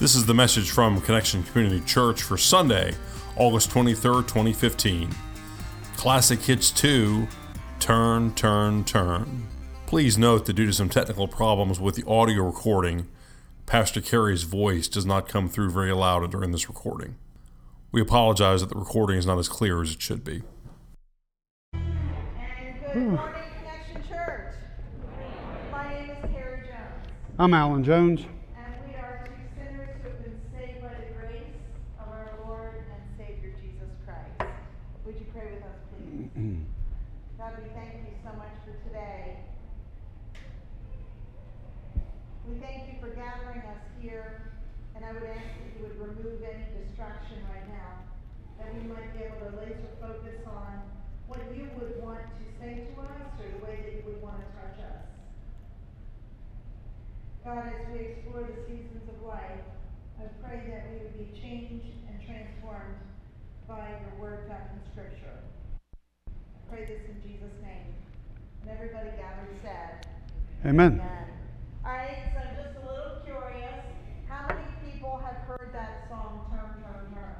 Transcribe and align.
This 0.00 0.14
is 0.14 0.24
the 0.24 0.32
message 0.32 0.70
from 0.70 0.98
Connection 1.02 1.42
Community 1.42 1.80
Church 1.84 2.22
for 2.22 2.38
Sunday, 2.38 2.94
August 3.36 3.70
23rd, 3.70 4.26
2015. 4.26 5.10
Classic 5.98 6.40
Hits 6.40 6.70
2 6.70 7.28
Turn, 7.80 8.32
Turn, 8.34 8.82
Turn. 8.84 9.46
Please 9.84 10.16
note 10.16 10.46
that 10.46 10.54
due 10.54 10.64
to 10.64 10.72
some 10.72 10.88
technical 10.88 11.28
problems 11.28 11.78
with 11.78 11.96
the 11.96 12.06
audio 12.06 12.44
recording, 12.44 13.08
Pastor 13.66 14.00
Kerry's 14.00 14.44
voice 14.44 14.88
does 14.88 15.04
not 15.04 15.28
come 15.28 15.50
through 15.50 15.70
very 15.70 15.92
loud 15.92 16.30
during 16.30 16.50
this 16.50 16.68
recording. 16.68 17.16
We 17.92 18.00
apologize 18.00 18.62
that 18.62 18.70
the 18.70 18.78
recording 18.78 19.18
is 19.18 19.26
not 19.26 19.38
as 19.38 19.48
clear 19.48 19.82
as 19.82 19.92
it 19.92 20.00
should 20.00 20.24
be. 20.24 20.42
And 21.74 22.80
good 22.94 23.02
morning, 23.02 23.42
Connection 23.58 24.08
Church. 24.08 24.54
My 25.70 25.92
name 25.92 26.10
is 26.10 26.30
Carrie 26.32 26.60
Jones, 26.66 27.12
I'm 27.38 27.52
Alan 27.52 27.84
Jones. 27.84 28.22
and 28.56 28.74
we 28.88 28.94
are 28.94 29.24
two 29.26 29.32
sinners 29.56 29.90
who 30.02 30.08
have 30.08 30.22
been 30.22 30.40
saved 30.52 30.82
by 30.82 30.94
the 30.94 31.10
grace 31.18 31.56
of 31.98 32.08
our 32.08 32.30
Lord 32.46 32.74
and 32.92 33.02
Savior 33.18 33.52
Jesus 33.60 33.90
Christ. 34.04 34.52
Would 35.04 35.14
you 35.16 35.26
pray 35.32 35.46
with 35.54 35.64
us, 35.64 35.78
please? 35.90 36.30
God, 37.38 37.52
we 37.62 37.68
thank 37.74 37.94
you 38.06 38.14
so 38.22 38.30
much 38.36 38.54
for 38.62 38.74
today. 38.86 39.38
We 42.46 42.58
thank 42.58 42.86
you 42.92 42.98
for 43.00 43.14
gathering 43.14 43.62
us 43.62 43.82
here, 44.00 44.42
and 44.94 45.04
I 45.04 45.12
would 45.12 45.22
ask 45.22 45.40
that 45.40 45.70
you 45.78 45.86
would 45.86 45.98
remove 45.98 46.42
any 46.42 46.66
distraction 46.76 47.38
right 47.48 47.66
now, 47.70 48.02
that 48.58 48.74
we 48.74 48.80
might 48.90 49.14
be 49.16 49.24
able 49.24 49.50
to 49.50 49.56
laser 49.56 49.94
focus 50.00 50.42
on 50.46 50.82
what 51.28 51.40
you 51.54 51.70
would 51.78 52.02
want 52.02 52.20
to 52.20 52.44
say 52.60 52.84
to 52.90 53.00
us 53.00 53.22
or 53.38 53.46
the 53.58 53.64
way 53.64 53.78
that 53.86 53.92
you 53.94 54.02
would 54.04 54.20
want 54.20 54.42
to 54.42 54.48
touch 54.58 54.82
us. 54.82 55.06
God, 57.50 57.66
as 57.66 57.82
we 57.90 57.98
explore 58.14 58.46
the 58.46 58.62
seasons 58.62 59.02
of 59.10 59.26
life, 59.26 59.66
I 60.22 60.30
pray 60.38 60.70
that 60.70 60.86
we 60.86 61.02
would 61.02 61.18
be 61.18 61.34
changed 61.34 61.98
and 62.06 62.14
transformed 62.22 62.94
by 63.66 63.90
your 63.90 64.22
word 64.22 64.46
found 64.46 64.70
in 64.70 64.78
Scripture. 64.94 65.34
I 66.30 66.60
pray 66.70 66.86
this 66.86 67.02
in 67.10 67.18
Jesus' 67.26 67.58
name. 67.58 67.90
And 68.62 68.70
everybody 68.70 69.10
gathered 69.18 69.50
said, 69.66 70.06
Amen. 70.62 71.02
Amen. 71.02 71.26
All 71.82 71.90
right, 71.90 72.30
so 72.30 72.38
I'm 72.38 72.54
just 72.54 72.78
a 72.78 72.86
little 72.86 73.18
curious. 73.26 73.82
How 74.28 74.46
many 74.46 74.70
people 74.86 75.18
have 75.18 75.42
heard 75.50 75.74
that 75.74 76.06
song, 76.08 76.46
Turn, 76.54 76.70
Turn, 76.86 77.02
Turn? 77.10 77.34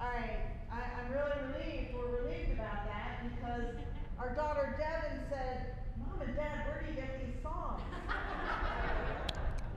All 0.00 0.08
right, 0.08 0.64
I, 0.72 0.80
I'm 0.96 1.12
really 1.12 1.36
relieved. 1.52 1.92
We're 1.92 2.24
relieved 2.24 2.56
about 2.56 2.88
that 2.88 3.20
because 3.20 3.76
our 4.16 4.34
daughter 4.34 4.80
Devin 4.80 5.28
said, 5.28 5.75
Mom 6.18 6.28
and 6.28 6.36
Dad, 6.36 6.66
where 6.66 6.80
do 6.82 6.88
you 6.88 6.96
get 6.96 7.20
these 7.20 7.42
songs? 7.42 7.82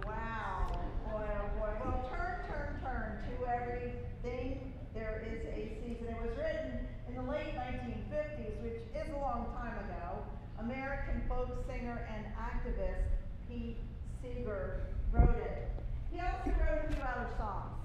wow. 0.06 0.72
Boy, 1.12 1.28
oh 1.36 1.60
boy. 1.60 1.72
Well, 1.84 2.10
turn, 2.10 2.48
turn, 2.48 2.80
turn 2.82 3.20
to 3.28 3.46
everything. 3.46 4.72
There 4.94 5.22
is 5.28 5.44
a 5.44 5.84
season. 5.84 6.08
It 6.08 6.22
was 6.22 6.38
written 6.38 6.88
in 7.10 7.16
the 7.16 7.24
late 7.24 7.56
1950s, 7.56 8.64
which 8.64 8.80
is 8.96 9.14
a 9.14 9.18
long 9.18 9.48
time 9.60 9.84
ago. 9.84 10.24
American 10.60 11.24
folk 11.28 11.66
singer 11.68 12.08
and 12.08 12.26
activist 12.40 13.12
Pete 13.48 13.78
Seeger 14.22 14.88
wrote 15.12 15.36
it. 15.36 15.68
He 16.12 16.22
also 16.22 16.52
wrote 16.52 16.86
a 16.86 16.94
few 16.94 17.04
other 17.04 17.30
songs. 17.38 17.80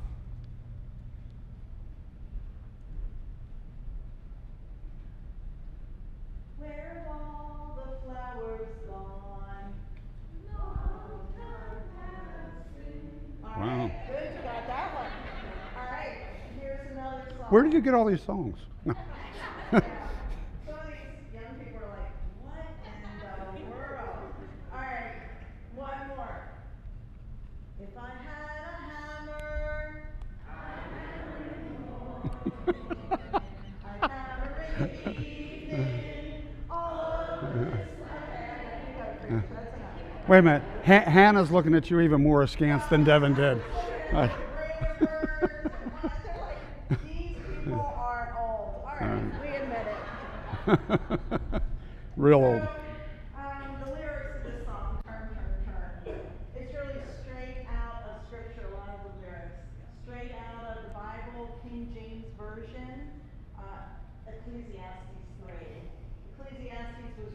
Where 6.53 6.53
have 6.53 6.53
all 6.53 6.53
the 6.53 6.53
flowers 6.53 6.53
gone? 6.53 6.53
All 6.53 6.53
Wow. 13.56 13.90
good, 14.08 14.32
you 14.34 14.42
got 14.42 14.66
that 14.66 14.94
one. 14.94 15.12
All 15.76 15.88
right, 15.92 16.18
here's 16.60 16.90
another 16.90 17.24
song. 17.38 17.46
Where 17.50 17.62
did 17.62 17.72
you 17.72 17.80
get 17.80 17.94
all 17.94 18.04
these 18.04 18.22
songs? 18.22 18.58
No. 18.84 18.94
Some 19.70 19.80
of 19.80 19.82
these 20.90 21.32
young 21.32 21.54
people 21.58 21.78
are 21.78 21.90
like, 21.94 22.10
what 22.42 22.66
in 22.84 23.64
the 23.64 23.70
world? 23.70 24.34
All 24.72 24.80
right, 24.80 25.14
one 25.76 26.08
more. 26.16 26.42
If 27.80 27.96
I 27.96 28.10
had 28.10 28.58
a 28.58 28.74
hammer, 28.90 30.02
I'd 30.50 30.84
hammer 34.10 34.52
in 34.80 35.14
the 35.14 35.22
evening, 35.22 36.42
all 36.70 36.98
over 37.42 37.58
this 37.64 37.86
land. 38.00 38.88
You 38.88 38.94
gotta 38.98 39.14
preach, 39.20 39.44
that's 39.54 39.74
enough. 39.76 40.23
Wait 40.34 40.40
a 40.40 40.42
minute. 40.42 40.62
Ha- 40.84 41.08
Hannah's 41.08 41.52
looking 41.52 41.76
at 41.76 41.88
you 41.92 42.00
even 42.00 42.20
more 42.20 42.42
askance 42.42 42.84
than 42.86 43.04
Devin 43.04 43.34
did. 43.34 43.62
These 46.90 47.36
people 47.62 47.94
are 47.96 48.36
old. 48.36 48.82
All 48.82 48.96
right, 48.98 49.22
we 49.40 49.48
admit 49.54 49.86
it. 51.52 51.62
Real 52.16 52.44
old. 52.44 52.62
So, 52.62 52.68
um, 53.38 53.78
the 53.84 53.92
lyrics 53.92 54.34
of 54.34 54.42
this 54.42 54.64
song, 54.66 54.98
Turn, 55.06 55.28
Turn, 55.38 55.54
Turn, 56.04 56.18
it's 56.56 56.74
really 56.74 56.98
straight 57.22 57.68
out 57.70 58.02
of 58.02 58.26
Scripture, 58.26 58.66
a 58.72 58.76
lot 58.76 58.90
of 58.90 59.06
the 59.06 59.14
lyrics. 59.22 59.62
Straight 60.02 60.32
out 60.34 60.66
of 60.66 60.82
the 60.82 60.90
Bible, 60.90 61.46
King 61.62 61.94
James 61.94 62.26
Version, 62.36 63.06
uh, 63.56 63.86
Ecclesiastes 64.26 65.14
3. 65.46 65.54
Ecclesiastes 66.34 67.22
was 67.22 67.34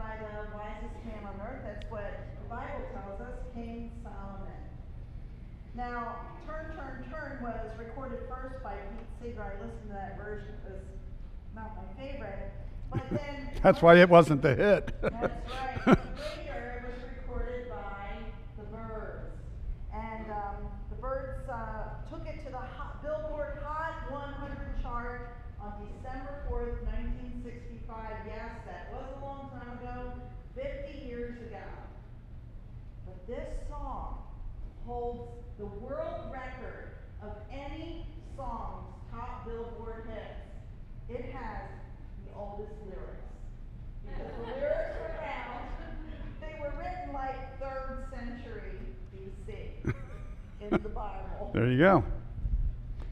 by 0.00 0.16
the 0.16 0.56
wisest 0.56 0.96
man 1.04 1.20
on 1.28 1.36
earth. 1.44 1.60
That's 1.62 1.84
what 1.90 2.08
the 2.40 2.48
Bible 2.48 2.88
tells 2.94 3.20
us, 3.20 3.36
King 3.54 3.90
Solomon. 4.02 4.48
Now, 5.74 6.16
Turn, 6.46 6.66
Turn, 6.76 7.04
Turn 7.10 7.38
was 7.42 7.70
recorded 7.78 8.20
first 8.28 8.62
by 8.62 8.74
Pete 9.20 9.32
Seeger. 9.32 9.42
I 9.42 9.54
listened 9.62 9.86
to 9.88 9.92
that 9.94 10.16
version. 10.16 10.48
It 10.66 10.72
was 10.72 10.82
not 11.54 11.76
my 11.76 12.02
favorite. 12.02 12.50
But 12.90 13.02
then. 13.10 13.50
That's 13.62 13.80
why 13.80 13.96
it 14.00 14.08
wasn't 14.08 14.42
the 14.42 14.54
hit. 14.54 14.90
That's 15.00 15.14
right. 15.14 15.86
Later, 15.86 16.82
it 16.82 16.90
was 16.90 16.98
recorded 17.06 17.68
by 17.70 18.18
the 18.58 18.64
Byrds. 18.64 19.30
And 19.94 20.26
um, 20.32 20.66
the 20.90 20.96
Byrds 20.96 21.48
uh, 21.48 22.02
took 22.10 22.26
it 22.26 22.44
to 22.46 22.50
the 22.50 22.58
hot, 22.58 23.00
Billboard 23.02 23.58
Hot 23.62 24.10
100 24.10 24.82
chart 24.82 25.36
on 25.62 25.72
December 25.86 26.42
4th, 26.50 26.82
1965. 26.82 27.94
Yes, 28.26 28.50
that 28.66 28.90
was 28.92 29.06
a 29.22 29.24
long 29.24 29.50
time 29.54 29.78
ago, 29.78 30.12
50 30.56 31.06
years 31.06 31.36
ago. 31.46 31.62
But 33.06 33.26
this 33.28 33.46
song 33.68 34.18
holds 34.84 35.30
the 35.60 35.66
world 35.66 36.32
record 36.32 36.88
of 37.22 37.32
any 37.52 38.06
song's 38.34 38.94
top 39.10 39.44
Billboard 39.44 40.04
hits. 40.08 41.20
It 41.20 41.34
has 41.34 41.68
the 42.24 42.34
oldest 42.34 42.72
lyrics. 42.86 43.28
Because 44.06 44.32
the 44.38 44.46
lyrics 44.46 44.96
were 45.02 45.14
found, 45.18 45.66
they 46.40 46.58
were 46.58 46.72
written 46.78 47.12
like 47.12 47.60
third 47.60 48.06
century 48.10 48.78
BC 49.14 49.92
in 50.62 50.82
the 50.82 50.88
Bible. 50.88 51.50
There 51.52 51.70
you 51.70 51.78
go. 51.78 52.04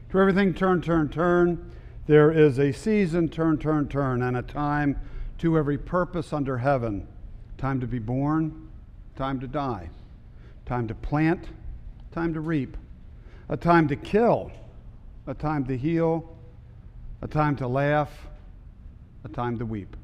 To 0.09 0.19
everything 0.19 0.55
turn, 0.55 0.81
turn, 0.81 1.09
turn. 1.09 1.71
There 2.07 2.31
is 2.31 2.57
a 2.57 2.71
season, 2.71 3.29
turn, 3.29 3.59
turn, 3.59 3.87
turn, 3.89 4.23
and 4.23 4.35
a 4.35 4.41
time 4.41 4.99
to 5.37 5.55
every 5.55 5.77
purpose 5.77 6.33
under 6.33 6.57
heaven. 6.57 7.07
Time 7.59 7.79
to 7.79 7.85
be 7.85 7.99
born, 7.99 8.69
time 9.15 9.39
to 9.39 9.47
die. 9.47 9.91
Time 10.65 10.87
to 10.87 10.95
plant, 10.95 11.49
time 12.11 12.33
to 12.33 12.41
reap. 12.41 12.75
A 13.49 13.57
time 13.57 13.87
to 13.87 13.95
kill, 13.95 14.51
a 15.27 15.33
time 15.33 15.65
to 15.65 15.77
heal, 15.77 16.29
a 17.21 17.27
time 17.27 17.55
to 17.57 17.67
laugh, 17.67 18.11
a 19.23 19.29
time 19.29 19.57
to 19.59 19.65
weep. 19.65 19.95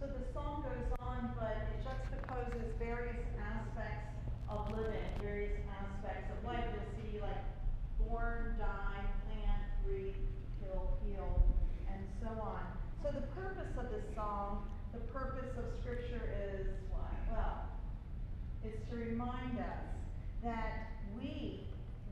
So 0.00 0.06
the 0.06 0.32
song 0.32 0.62
goes 0.62 0.98
on, 1.00 1.32
but 1.38 1.56
it 1.56 1.84
juxtaposes 1.84 2.78
various 2.78 3.24
aspects 3.40 4.12
of 4.48 4.70
living, 4.70 5.08
various 5.22 5.58
aspects 5.80 6.30
of 6.30 6.46
life. 6.46 6.64
You'll 6.72 7.12
see 7.12 7.20
like 7.20 7.42
born, 8.08 8.56
die, 8.58 9.04
plant, 9.26 9.62
reap, 9.88 10.16
kill, 10.60 10.96
heal, 11.06 11.42
and 11.90 12.00
so 12.20 12.28
on. 12.40 12.60
So 13.02 13.10
the 13.10 13.26
purpose 13.40 13.72
of 13.78 13.90
this 13.90 14.04
song, 14.14 14.64
the 14.92 15.00
purpose 15.12 15.50
of 15.56 15.64
Scripture 15.80 16.28
is 16.52 16.66
what? 16.90 17.12
Well, 17.30 17.64
it's 18.64 18.88
to 18.90 18.96
remind 18.96 19.58
us 19.58 19.92
that 20.42 20.90
we, 21.16 21.60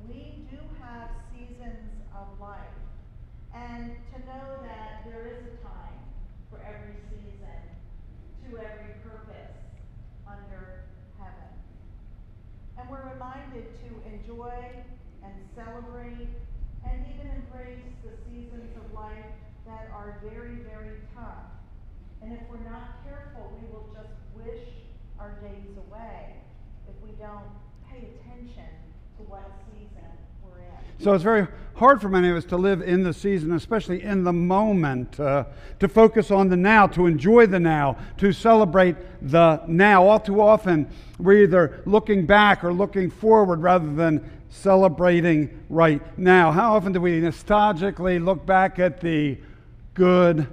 we 0.09 0.47
do 0.51 0.59
have 0.81 1.11
seasons 1.35 1.91
of 2.15 2.27
life. 2.41 2.59
And 3.53 3.91
to 4.15 4.21
know 4.21 4.62
that 4.62 5.03
there 5.05 5.27
is 5.27 5.43
a 5.43 5.57
time 5.67 5.99
for 6.49 6.62
every 6.62 6.95
season, 7.11 7.59
to 8.47 8.59
every 8.59 8.95
purpose 9.03 9.59
under 10.29 10.87
heaven. 11.19 11.50
And 12.79 12.89
we're 12.89 13.11
reminded 13.12 13.67
to 13.83 13.89
enjoy 14.31 14.53
and 15.25 15.32
celebrate 15.55 16.29
and 16.88 17.05
even 17.15 17.31
embrace 17.35 17.85
the 18.05 18.11
seasons 18.29 18.77
of 18.77 18.93
life 18.93 19.15
that 19.67 19.88
are 19.94 20.21
very, 20.23 20.56
very 20.71 20.99
tough. 21.15 21.50
And 22.23 22.32
if 22.32 22.41
we're 22.50 22.69
not 22.71 23.03
careful, 23.05 23.53
we 23.61 23.69
will 23.73 23.88
just 23.94 24.15
wish 24.35 24.69
our 25.19 25.32
days 25.41 25.77
away 25.88 26.37
if 26.88 26.94
we 27.03 27.11
don't 27.19 27.44
pay 27.91 28.09
attention 28.15 28.71
to 29.19 29.23
what 29.25 29.50
season 29.73 30.09
we're 30.43 30.61
in. 30.61 31.05
So 31.05 31.12
it's 31.12 31.25
very 31.25 31.47
hard 31.81 31.99
for 31.99 32.11
many 32.11 32.29
of 32.29 32.37
us 32.37 32.44
to 32.44 32.59
live 32.59 32.82
in 32.82 33.03
the 33.03 33.15
season, 33.15 33.53
especially 33.53 34.03
in 34.03 34.23
the 34.23 34.32
moment, 34.35 35.19
uh, 35.19 35.43
to 35.79 35.88
focus 35.88 36.31
on 36.31 36.50
the 36.50 36.56
now, 36.56 36.87
to 36.87 37.06
enjoy 37.06 37.47
the 37.47 37.59
now, 37.59 37.97
to 38.19 38.35
celebrate 38.35 38.94
the 39.23 39.59
now. 39.67 40.06
All 40.06 40.21
too 40.21 40.43
often, 40.43 40.87
we're 41.19 41.44
either 41.44 41.82
looking 41.87 42.27
back 42.27 42.62
or 42.65 42.71
looking 42.71 43.09
forward 43.09 43.62
rather 43.62 43.91
than 43.94 44.31
celebrating 44.50 45.59
right 45.71 46.03
now. 46.19 46.53
How 46.53 46.75
often 46.75 46.93
do 46.93 47.00
we 47.00 47.19
nostalgically 47.19 48.23
look 48.23 48.44
back 48.44 48.79
at 48.79 49.00
the 49.00 49.38
good 49.94 50.47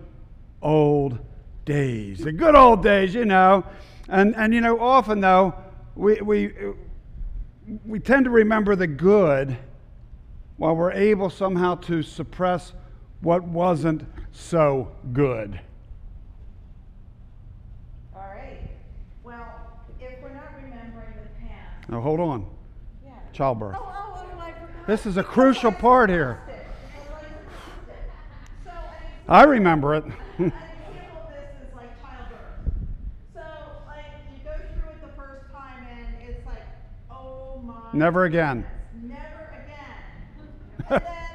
old 0.61 1.19
days? 1.65 2.19
The 2.19 2.31
good 2.31 2.55
old 2.55 2.81
days, 2.83 3.13
you 3.13 3.25
know. 3.25 3.65
And, 4.07 4.33
and 4.37 4.53
you 4.53 4.61
know, 4.61 4.79
often 4.79 5.19
though, 5.19 5.55
we, 5.93 6.21
we, 6.21 6.53
we 7.85 7.99
tend 7.99 8.23
to 8.23 8.31
remember 8.31 8.77
the 8.77 8.87
good 8.87 9.57
while 10.57 10.75
we're 10.75 10.91
able 10.91 11.29
somehow 11.29 11.75
to 11.75 12.01
suppress 12.03 12.73
what 13.21 13.43
wasn't 13.43 14.03
so 14.31 14.91
good. 15.13 15.59
All 18.15 18.21
right. 18.21 18.59
Well, 19.23 19.45
if 19.99 20.21
we're 20.21 20.33
not 20.33 20.53
remembering 20.55 21.13
the 21.15 21.47
past, 21.47 21.89
Now, 21.89 22.01
hold 22.01 22.19
on. 22.19 22.45
yeah. 23.05 23.11
Childbirth. 23.33 23.75
Oh, 23.79 23.93
oh, 24.15 24.27
oh, 24.35 24.39
I. 24.39 24.53
This 24.87 25.05
is 25.05 25.17
a 25.17 25.23
crucial 25.23 25.71
part 25.71 26.09
here. 26.09 26.39
So, 28.63 28.69
an 28.71 28.75
I 29.27 29.43
remember 29.43 29.95
it. 29.95 30.03
An 30.05 30.13
example 30.37 30.51
of 31.23 31.29
this 31.29 31.67
is 31.69 31.75
like 31.75 32.01
childbirth. 32.01 32.73
So, 33.33 33.41
like, 33.87 34.05
you 34.31 34.43
go 34.43 34.51
through 34.57 34.91
it 34.91 35.01
the 35.01 35.13
first 35.15 35.51
time 35.51 35.85
and 35.89 36.29
it's 36.29 36.45
like, 36.45 36.63
oh 37.11 37.61
my. 37.63 37.73
Never 37.93 38.25
again. 38.25 38.65
Never 38.93 39.13
again. 39.13 39.19
And 39.19 39.19
then 39.19 39.27
you 39.27 39.43
do 39.43 39.49
it 39.49 39.63
again, 39.65 40.65
and 40.85 41.01
then 41.01 41.33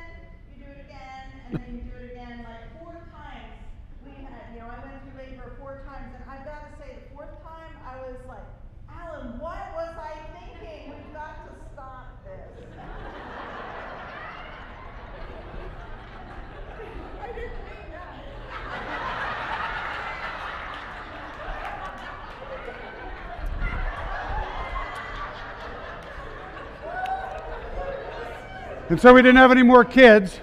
you 0.55 1.83
do 1.83 1.97
it 1.99 2.13
again, 2.13 2.47
like 2.47 2.63
four 2.79 2.95
times. 3.11 3.59
We 4.05 4.13
had, 4.23 4.55
you 4.55 4.61
know, 4.61 4.69
I 4.71 4.79
went 4.85 5.03
through 5.03 5.19
labor 5.19 5.57
four 5.59 5.83
times, 5.87 6.15
and 6.15 6.23
I've 6.31 6.45
got 6.47 6.71
to 6.71 6.79
say, 6.79 6.95
the 6.95 7.03
fourth 7.15 7.35
time, 7.43 7.75
I 7.85 7.97
was 8.07 8.17
like, 8.29 8.47
Alan, 8.89 9.41
what 9.41 9.75
was 9.75 9.91
I 9.99 10.15
thinking? 10.33 10.95
We've 10.95 11.13
got 11.13 11.43
to 11.47 11.51
stop 11.75 12.23
this. 12.25 12.55
I 17.21 17.27
didn't 17.27 17.65
mean 17.67 17.91
that. 17.93 18.15
And 28.93 29.01
so 29.01 29.15
we 29.15 29.23
didn't 29.23 29.39
have 29.39 29.51
any 29.51 29.63
more 29.63 29.87
kids. 29.87 30.39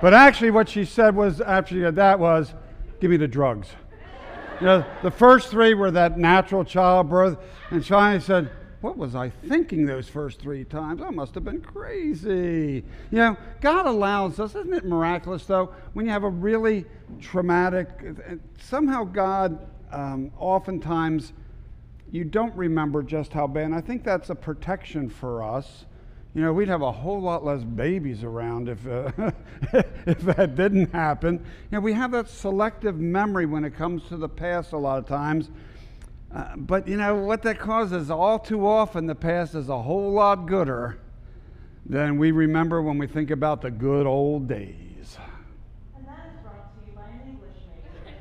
But 0.00 0.14
actually, 0.14 0.52
what 0.52 0.68
she 0.68 0.84
said 0.84 1.16
was, 1.16 1.40
after 1.40 1.74
she 1.74 1.80
had 1.80 1.96
that, 1.96 2.20
was, 2.20 2.54
give 3.00 3.10
me 3.10 3.16
the 3.16 3.26
drugs. 3.26 3.66
You 4.60 4.66
know, 4.66 4.84
the 5.02 5.10
first 5.10 5.48
three 5.48 5.74
were 5.74 5.90
that 5.90 6.18
natural 6.18 6.64
childbirth. 6.64 7.38
And 7.72 7.82
Shani 7.82 8.22
said, 8.22 8.48
what 8.80 8.96
was 8.96 9.16
I 9.16 9.30
thinking 9.30 9.86
those 9.86 10.08
first 10.08 10.38
three 10.38 10.62
times? 10.62 11.02
I 11.02 11.10
must 11.10 11.34
have 11.34 11.42
been 11.42 11.62
crazy. 11.62 12.84
You 13.10 13.18
know, 13.18 13.36
God 13.60 13.86
allows 13.86 14.38
us, 14.38 14.54
isn't 14.54 14.72
it 14.72 14.84
miraculous 14.84 15.46
though, 15.46 15.74
when 15.94 16.06
you 16.06 16.12
have 16.12 16.22
a 16.22 16.30
really 16.30 16.84
traumatic, 17.20 17.88
somehow 18.60 19.02
God 19.02 19.66
um, 19.90 20.30
oftentimes 20.38 21.32
you 22.12 22.22
don't 22.22 22.54
remember 22.54 23.02
just 23.02 23.32
how 23.32 23.48
bad. 23.48 23.64
And 23.64 23.74
I 23.74 23.80
think 23.80 24.04
that's 24.04 24.30
a 24.30 24.36
protection 24.36 25.10
for 25.10 25.42
us. 25.42 25.86
You 26.36 26.42
know, 26.42 26.52
we'd 26.52 26.68
have 26.68 26.82
a 26.82 26.92
whole 26.92 27.22
lot 27.22 27.46
less 27.46 27.64
babies 27.64 28.22
around 28.22 28.68
if, 28.68 28.86
uh, 28.86 29.10
if 30.06 30.20
that 30.20 30.54
didn't 30.54 30.92
happen. 30.92 31.36
You 31.36 31.42
know, 31.72 31.80
we 31.80 31.94
have 31.94 32.10
that 32.10 32.28
selective 32.28 33.00
memory 33.00 33.46
when 33.46 33.64
it 33.64 33.74
comes 33.74 34.06
to 34.08 34.18
the 34.18 34.28
past 34.28 34.72
a 34.72 34.76
lot 34.76 34.98
of 34.98 35.06
times. 35.06 35.48
Uh, 36.30 36.54
but, 36.56 36.86
you 36.86 36.98
know, 36.98 37.14
what 37.14 37.42
that 37.44 37.58
causes 37.58 38.10
all 38.10 38.38
too 38.38 38.66
often, 38.66 39.06
the 39.06 39.14
past 39.14 39.54
is 39.54 39.70
a 39.70 39.80
whole 39.80 40.12
lot 40.12 40.44
gooder 40.44 40.98
than 41.86 42.18
we 42.18 42.32
remember 42.32 42.82
when 42.82 42.98
we 42.98 43.06
think 43.06 43.30
about 43.30 43.62
the 43.62 43.70
good 43.70 44.06
old 44.06 44.46
days. 44.46 45.16
And 45.96 46.06
that 46.06 46.34
is 46.34 46.40
brought 46.42 46.74
to 46.74 46.80
you 46.86 46.94
by 46.94 47.06
an 47.16 47.30
English 47.30 47.56
major. 47.64 48.12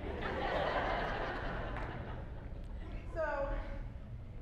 so, 3.13 3.49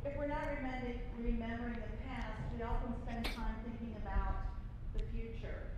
if 0.05 0.15
we're 0.15 0.27
not 0.27 0.45
remembering, 0.57 0.99
remembering 1.17 1.73
the 1.73 1.97
past, 2.05 2.37
we 2.55 2.61
often 2.61 2.93
spend 3.01 3.25
time 3.25 3.55
thinking 3.63 3.95
about 4.03 4.35
the 4.93 5.01
future. 5.11 5.71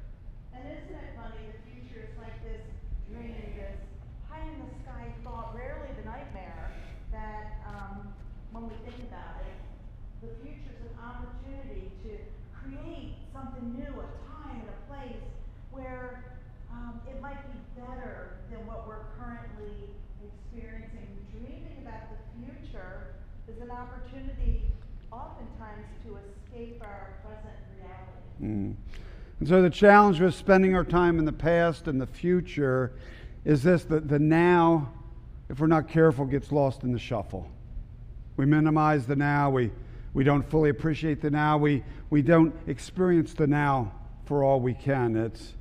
And 0.53 0.65
isn't 0.65 0.95
it 0.95 1.13
funny? 1.15 1.53
The 1.53 1.61
future 1.69 2.09
is 2.09 2.17
like 2.17 2.35
this 2.43 2.65
dream, 3.09 3.35
this 3.55 3.77
high 4.29 4.43
in 4.43 4.59
the 4.59 4.71
sky 4.83 5.13
thought, 5.23 5.53
rarely 5.55 5.89
the 6.01 6.05
nightmare, 6.09 6.71
that 7.11 7.61
um, 7.69 8.09
when 8.51 8.67
we 8.67 8.75
think 8.83 9.07
about 9.07 9.39
it, 9.45 9.57
the 10.21 10.31
future 10.41 10.73
is 10.73 10.89
an 10.89 10.97
opportunity 10.99 11.91
to 12.03 12.17
create 12.51 13.15
something 13.31 13.73
new, 13.73 13.87
a 13.87 14.07
time 14.27 14.59
and 14.59 14.69
a 14.69 14.79
place 14.89 15.23
where 15.71 16.23
um, 16.71 16.99
it 17.07 17.21
might 17.21 17.39
be 17.51 17.59
better 17.79 18.41
than 18.51 18.65
what 18.65 18.87
we're 18.87 19.05
currently 19.19 19.89
experiencing. 20.23 21.07
Dreaming 21.31 21.83
about 21.85 22.09
the 22.11 22.19
future 22.41 23.15
is 23.47 23.61
an 23.61 23.71
opportunity, 23.71 24.65
oftentimes, 25.11 25.85
to 26.03 26.17
escape 26.17 26.81
Mm. 28.41 28.75
And 29.39 29.47
so 29.47 29.61
the 29.61 29.69
challenge 29.69 30.19
with 30.19 30.35
spending 30.35 30.75
our 30.75 30.83
time 30.83 31.19
in 31.19 31.25
the 31.25 31.33
past 31.33 31.87
and 31.87 31.99
the 31.99 32.07
future 32.07 32.93
is 33.43 33.63
this 33.63 33.83
that 33.85 34.07
the 34.07 34.19
now, 34.19 34.91
if 35.49 35.59
we're 35.59 35.67
not 35.67 35.87
careful, 35.87 36.25
gets 36.25 36.51
lost 36.51 36.83
in 36.83 36.91
the 36.91 36.99
shuffle. 36.99 37.47
We 38.37 38.45
minimize 38.45 39.05
the 39.05 39.15
now, 39.15 39.49
we, 39.49 39.71
we 40.13 40.23
don't 40.23 40.43
fully 40.49 40.69
appreciate 40.69 41.21
the 41.21 41.29
now, 41.29 41.57
we, 41.57 41.83
we 42.09 42.21
don't 42.21 42.53
experience 42.67 43.33
the 43.33 43.47
now 43.47 43.91
for 44.25 44.43
all 44.43 44.59
we 44.59 44.73
can. 44.73 45.15
It's, 45.15 45.53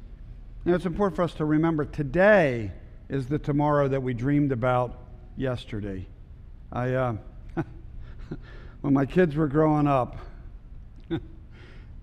you 0.65 0.71
know, 0.71 0.77
it's 0.77 0.87
important 0.87 1.17
for 1.17 1.23
us 1.23 1.35
to 1.35 1.45
remember 1.45 1.85
today 1.85 2.73
is 3.09 3.27
the 3.27 3.39
tomorrow 3.39 3.87
that 3.89 4.03
we 4.03 4.15
dreamed 4.15 4.51
about 4.51 4.99
yesterday. 5.37 6.07
I, 6.73 6.95
uh, 6.95 7.17
when 8.81 8.95
my 8.95 9.05
kids 9.05 9.37
were 9.37 9.47
growing 9.47 9.87
up, 9.87 10.17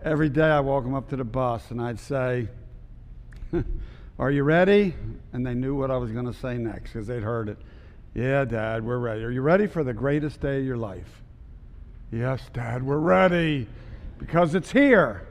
every 0.04 0.30
day 0.30 0.50
I 0.50 0.60
walk 0.60 0.84
them 0.84 0.94
up 0.94 1.10
to 1.10 1.16
the 1.16 1.24
bus 1.24 1.72
and 1.72 1.82
I'd 1.82 2.00
say, 2.00 2.48
Are 4.20 4.32
you 4.32 4.44
ready? 4.44 4.96
And 5.34 5.46
they 5.46 5.54
knew 5.54 5.76
what 5.76 5.92
I 5.92 5.98
was 5.98 6.12
going 6.12 6.26
to 6.26 6.34
say 6.34 6.58
next 6.58 6.94
because 6.94 7.08
they'd 7.08 7.24
heard 7.24 7.50
it. 7.50 7.58
Yeah, 8.14 8.46
Dad, 8.46 8.86
we're 8.86 9.00
ready. 9.00 9.24
Are 9.24 9.32
you 9.32 9.42
ready 9.42 9.68
for 9.68 9.84
the 9.84 9.94
greatest 9.94 10.42
day 10.42 10.60
of 10.60 10.66
your 10.66 10.78
life? 10.78 11.22
Yes, 12.12 12.42
Dad, 12.54 12.84
we're 12.84 12.98
ready 12.98 13.68
because 14.20 14.54
it's 14.54 14.72
here. 14.72 15.28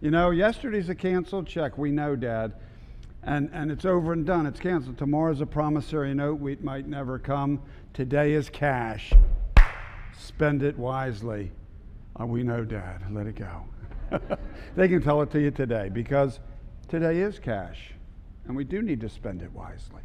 You 0.00 0.10
know, 0.10 0.30
yesterday's 0.30 0.88
a 0.88 0.94
canceled 0.94 1.46
check. 1.46 1.76
We 1.78 1.90
know, 1.90 2.16
Dad. 2.16 2.54
And, 3.22 3.50
and 3.52 3.70
it's 3.70 3.84
over 3.84 4.12
and 4.12 4.26
done. 4.26 4.46
It's 4.46 4.60
canceled. 4.60 4.98
Tomorrow's 4.98 5.40
a 5.40 5.46
promissory 5.46 6.12
note. 6.14 6.40
We 6.40 6.56
might 6.56 6.86
never 6.86 7.18
come. 7.18 7.62
Today 7.94 8.32
is 8.32 8.50
cash. 8.50 9.12
Spend 10.18 10.62
it 10.62 10.78
wisely. 10.78 11.52
Uh, 12.20 12.26
we 12.26 12.42
know, 12.42 12.64
Dad. 12.64 13.02
Let 13.10 13.26
it 13.26 13.36
go. 13.36 13.64
they 14.76 14.88
can 14.88 15.02
tell 15.02 15.20
it 15.22 15.30
to 15.32 15.40
you 15.40 15.50
today 15.50 15.88
because 15.92 16.40
today 16.88 17.18
is 17.20 17.38
cash. 17.38 17.92
And 18.46 18.56
we 18.56 18.64
do 18.64 18.82
need 18.82 19.00
to 19.00 19.08
spend 19.08 19.42
it 19.42 19.50
wisely. 19.52 20.02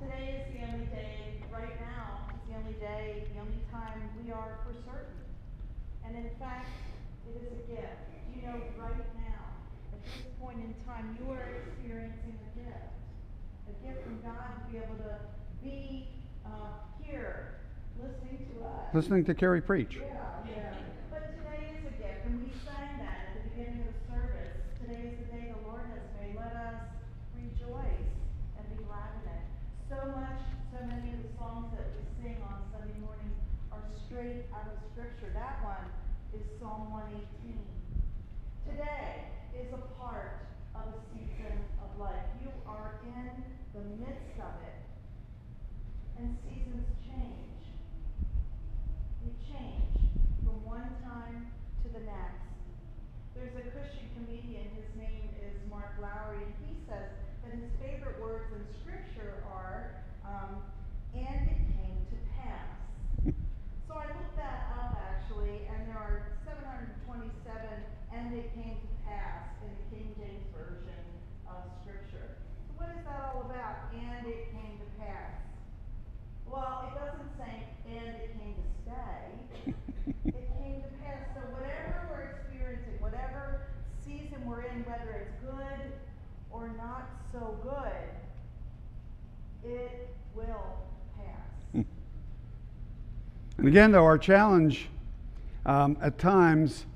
Today 0.00 0.40
is 0.40 0.54
the 0.54 0.72
only 0.72 0.86
day, 0.86 1.42
right 1.52 1.80
now, 1.80 2.30
is 2.32 2.40
the 2.48 2.56
only 2.56 2.72
day, 2.74 3.24
the 3.34 3.40
only 3.40 3.60
time 3.70 4.00
we 4.24 4.32
are 4.32 4.58
for 4.64 4.72
certain. 4.88 5.20
And 6.06 6.16
in 6.16 6.30
fact, 6.38 6.68
it 7.28 7.42
is 7.42 7.52
a 7.52 7.70
gift. 7.70 8.00
You 8.34 8.42
know, 8.42 8.56
right 8.78 9.06
now, 9.18 9.44
at 9.92 10.04
this 10.04 10.24
point 10.40 10.58
in 10.58 10.74
time, 10.86 11.18
you 11.20 11.30
are 11.32 11.44
experiencing 11.68 12.38
a 12.40 12.58
gift. 12.58 12.90
A 13.68 13.86
gift 13.86 14.04
from 14.04 14.20
God 14.22 14.56
to 14.56 14.72
be 14.72 14.78
able 14.78 14.96
to 15.04 15.18
be 15.62 16.08
uh, 16.46 16.80
here, 17.02 17.60
listening 18.00 18.46
to 18.54 18.64
us. 18.66 18.94
Listening 18.94 19.24
to 19.26 19.34
Carrie 19.34 19.60
preach. 19.62 19.98
Yeah. 20.00 20.74
But 21.10 21.36
today 21.38 21.78
is 21.78 21.86
a 21.86 21.94
gift, 21.94 22.26
and 22.26 22.42
we 22.42 22.50
sang 22.66 22.98
that 22.98 23.30
at 23.30 23.30
the 23.38 23.42
beginning 23.54 23.86
of 23.86 23.94
the 23.94 24.02
service. 24.10 24.56
Today 24.82 25.14
is 25.14 25.14
the 25.22 25.28
day 25.30 25.54
the 25.54 25.62
Lord 25.68 25.86
has 25.94 26.02
made. 26.18 26.34
Let 26.34 26.54
us 26.58 26.80
rejoice 27.38 28.10
and 28.58 28.64
be 28.74 28.82
glad 28.82 29.14
in 29.22 29.30
it. 29.30 29.44
So 29.86 30.10
much, 30.10 30.42
so 30.74 30.82
many 30.90 31.14
of 31.14 31.22
the 31.22 31.32
songs 31.38 31.70
that 31.78 31.86
we 31.94 32.02
sing 32.18 32.42
on 32.42 32.66
Sunday 32.74 32.98
mornings 32.98 33.38
straight 34.30 34.46
out 34.54 34.70
of 34.70 34.78
Scripture. 34.94 35.34
That 35.34 35.58
one 35.66 35.90
is 36.30 36.46
Psalm 36.62 36.86
118. 36.94 37.58
Today 38.62 39.26
is 39.58 39.66
a 39.74 39.82
part 39.98 40.46
of 40.78 40.86
a 40.86 41.02
season 41.10 41.58
of 41.82 41.90
life. 41.98 42.30
You 42.38 42.54
are 42.62 43.02
in 43.02 43.42
the 43.74 43.82
midst 43.98 44.38
of 44.38 44.54
it, 44.62 44.78
and 46.14 46.38
seasons 46.46 46.86
change. 47.02 47.74
They 49.18 49.34
change 49.50 49.98
from 50.46 50.62
one 50.62 50.86
time 51.02 51.50
to 51.82 51.88
the 51.90 52.06
next. 52.06 52.46
There's 53.34 53.56
a 53.58 53.66
Christian 53.74 54.14
comedian, 54.14 54.70
his 54.78 54.90
name 54.94 55.26
is 55.42 55.58
Mark 55.66 55.98
Lowry, 55.98 56.38
and 56.38 56.54
he 56.70 56.78
says 56.86 57.10
that 57.42 57.50
his 57.50 57.66
favorite 57.82 58.22
words 58.22 58.46
in 58.54 58.62
Scripture 58.78 59.42
are, 59.50 60.06
um, 60.22 60.62
and 61.18 61.50
it 61.50 61.58
came 61.74 61.98
to 62.14 62.16
pass. 62.38 62.78
so 63.90 63.98
I 63.98 64.06
looked 64.06 64.36
that 64.36 64.70
up 64.78 64.94
actually, 64.94 65.66
and 65.66 65.88
there 65.88 65.98
are 65.98 66.38
727 66.46 67.10
and 68.30 68.38
it 68.38 68.54
came 68.54 68.76
to 68.78 69.10
pass 69.10 69.42
in 69.58 69.70
the 69.74 69.96
King 69.96 70.14
James 70.14 70.46
Version 70.54 71.02
of 71.50 71.66
Scripture. 71.82 72.38
So 72.78 72.78
what 72.78 72.94
is 72.94 73.02
that 73.02 73.34
all 73.34 73.42
about? 73.50 73.90
And 73.90 74.24
it 74.24 74.52
came 74.52 74.78
to 74.78 74.86
pass. 75.02 75.34
Well, 76.46 76.86
it 76.86 76.94
doesn't 76.94 77.26
say, 77.36 77.66
and 77.90 78.14
it 78.14 78.30
came 78.38 78.54
to 78.54 78.70
stay. 78.86 79.74
it 80.26 80.46
came 80.62 80.78
to 80.78 80.88
pass. 81.02 81.26
So 81.34 81.40
whatever 81.50 82.06
we're 82.08 82.38
experiencing, 82.38 82.94
whatever 83.00 83.62
season 84.06 84.46
we're 84.46 84.62
in, 84.62 84.84
whether 84.84 85.10
it's 85.10 85.34
good 85.42 85.90
or 86.52 86.70
not 86.78 87.10
so 87.32 87.58
good, 87.64 88.14
it 89.68 90.08
will 90.36 90.78
pass. 91.16 91.84
And 93.58 93.66
again, 93.66 93.90
though, 93.90 94.04
our 94.04 94.18
challenge 94.18 94.88
um, 95.66 95.96
at 96.00 96.16
times 96.16 96.86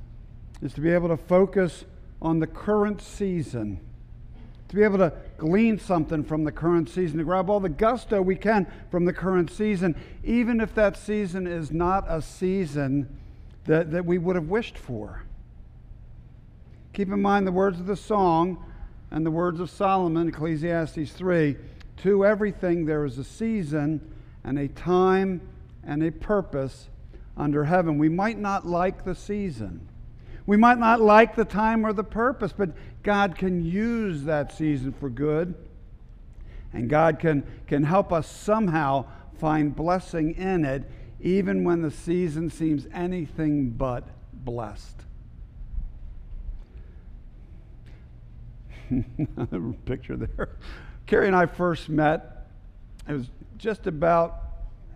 is 0.65 0.73
to 0.73 0.81
be 0.81 0.91
able 0.91 1.09
to 1.09 1.17
focus 1.17 1.85
on 2.23 2.41
the 2.41 2.47
current 2.47 3.01
season, 3.03 3.79
to 4.69 4.75
be 4.75 4.83
able 4.83 4.97
to 4.97 5.13
glean 5.37 5.79
something 5.79 6.25
from 6.25 6.43
the 6.43 6.51
current 6.51 6.89
season, 6.89 7.19
to 7.19 7.25
grab 7.25 7.51
all 7.51 7.61
the 7.61 7.69
gusto 7.69 8.23
we 8.23 8.35
can 8.35 8.67
from 8.91 9.05
the 9.05 9.13
current 9.13 9.51
season, 9.51 9.95
even 10.25 10.63
if 10.63 10.75
that 10.75 10.97
season 10.97 11.47
is 11.47 11.71
not 11.71 12.07
a 12.09 12.23
season 12.23 13.07
that, 13.67 13.91
that 13.91 14.07
we 14.07 14.17
would 14.17 14.37
have 14.37 14.49
wished 14.49 14.79
for. 14.79 15.23
Keep 16.95 17.09
in 17.09 17.21
mind 17.21 17.47
the 17.47 17.53
words 17.53 17.79
of 17.79 17.87
the 17.87 17.97
song 17.97 18.65
and 19.11 19.27
the 19.27 19.31
words 19.31 19.61
of 19.61 19.69
Solomon, 19.69 20.29
Ecclesiastes 20.29 21.13
3 21.13 21.57
To 21.99 22.25
everything 22.25 22.87
there 22.87 23.05
is 23.05 23.19
a 23.19 23.25
season 23.25 24.01
and 24.43 24.59
a 24.59 24.69
time 24.69 25.43
and 25.83 26.03
a 26.03 26.11
purpose 26.11 26.89
under 27.37 27.65
heaven. 27.65 27.99
We 27.99 28.09
might 28.09 28.39
not 28.39 28.67
like 28.67 29.05
the 29.05 29.15
season. 29.15 29.89
We 30.47 30.57
might 30.57 30.79
not 30.79 31.01
like 31.01 31.37
the 31.37 31.45
time 31.45 31.87
or 31.87 31.93
the 31.93 32.05
purpose, 32.05 32.53
but 32.53 32.71
God 33.03 33.37
can 33.37 33.65
use 33.65 34.25
that 34.25 34.53
season 34.53 34.93
for 34.93 35.09
good. 35.09 35.55
And 36.73 36.91
God 36.91 37.19
can, 37.19 37.47
can 37.67 37.85
help 37.85 38.13
us 38.13 38.29
somehow 38.29 39.07
find 39.39 39.75
blessing 39.75 40.35
in 40.35 40.65
it, 40.65 40.85
even 41.21 41.65
when 41.65 41.83
the 41.83 41.91
season 41.91 42.51
seems 42.51 42.87
anything 42.93 43.71
but 43.71 44.09
blessed. 44.33 45.05
Picture 49.87 50.17
there. 50.17 50.51
Carrie 51.07 51.27
and 51.27 51.37
I 51.37 51.47
first 51.47 51.89
met. 51.89 52.49
It 53.09 53.13
was 53.13 53.31
just 53.57 53.87
about 53.87 54.41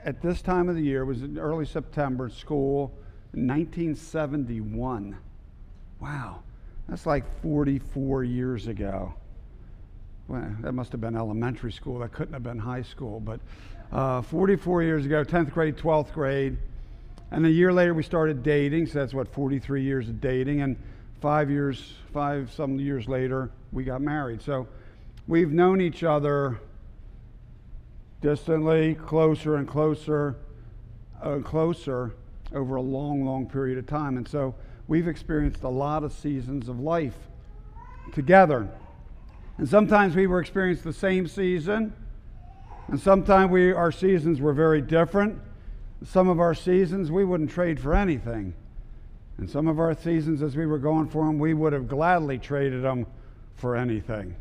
at 0.05 0.21
this 0.21 0.43
time 0.43 0.69
of 0.69 0.75
the 0.75 0.83
year. 0.83 1.02
It 1.02 1.07
was 1.07 1.23
in 1.23 1.38
early 1.38 1.64
September. 1.64 2.28
School, 2.28 2.88
1971. 3.33 5.17
Wow, 6.00 6.43
that's 6.88 7.07
like 7.07 7.25
44 7.43 8.25
years 8.25 8.67
ago. 8.67 9.14
Well, 10.28 10.55
that 10.61 10.73
must 10.73 10.93
have 10.93 11.00
been 11.00 11.17
elementary 11.17 11.73
school. 11.73 11.99
That 12.00 12.12
couldn't 12.12 12.35
have 12.35 12.43
been 12.43 12.59
high 12.59 12.83
school. 12.83 13.19
But 13.19 13.40
uh, 13.90 14.23
44 14.23 14.83
years 14.83 15.07
ago, 15.07 15.25
10th 15.25 15.52
grade, 15.52 15.76
12th 15.76 16.12
grade. 16.12 16.59
And 17.31 17.47
a 17.47 17.50
year 17.50 17.73
later, 17.73 17.95
we 17.95 18.02
started 18.02 18.43
dating. 18.43 18.87
So 18.87 19.00
that's 19.00 19.14
what, 19.14 19.33
43 19.33 19.83
years 19.83 20.09
of 20.09 20.21
dating. 20.21 20.61
And 20.61 20.76
five 21.21 21.50
years, 21.50 21.95
five 22.12 22.52
some 22.52 22.78
years 22.78 23.09
later, 23.09 23.50
we 23.73 23.85
got 23.85 24.02
married. 24.02 24.43
So 24.43 24.69
we've 25.26 25.50
known 25.50 25.81
each 25.81 26.05
other 26.05 26.61
distantly, 28.21 28.95
closer 28.95 29.57
and 29.57 29.67
closer, 29.67 30.37
uh, 31.23 31.38
closer 31.38 32.14
over 32.55 32.76
a 32.76 32.83
long, 32.83 33.25
long 33.25 33.49
period 33.49 33.78
of 33.78 33.87
time. 33.87 34.17
And 34.17 34.28
so 34.28 34.55
we've 34.88 35.07
experienced 35.07 35.62
a 35.62 35.68
lot 35.68 36.02
of 36.02 36.12
seasons 36.12 36.68
of 36.68 36.80
life 36.80 37.16
together. 38.12 38.68
And 39.59 39.68
sometimes 39.68 40.16
we 40.16 40.26
were 40.26 40.40
experiencing 40.40 40.90
the 40.90 40.97
same 40.97 41.28
season, 41.28 41.92
and 42.88 42.99
sometimes 42.99 43.50
we, 43.50 43.73
our 43.73 43.92
seasons 43.92 44.40
were 44.40 44.54
very 44.54 44.80
different. 44.80 45.38
Some 46.04 46.28
of 46.28 46.40
our 46.40 46.54
seasons 46.54 47.11
we 47.11 47.25
wouldn't 47.25 47.50
trade 47.50 47.78
for 47.78 47.95
anything. 47.95 48.54
And 49.37 49.49
some 49.49 49.68
of 49.68 49.78
our 49.78 49.95
seasons, 49.95 50.42
as 50.42 50.57
we 50.57 50.66
were 50.66 50.78
going 50.78 51.09
for 51.09 51.25
them, 51.25 51.38
we 51.38 51.54
would 51.54 51.73
have 51.73 51.87
gladly 51.87 52.38
traded 52.38 52.83
them 52.83 53.07
for 53.57 53.76
anything. 53.76 54.35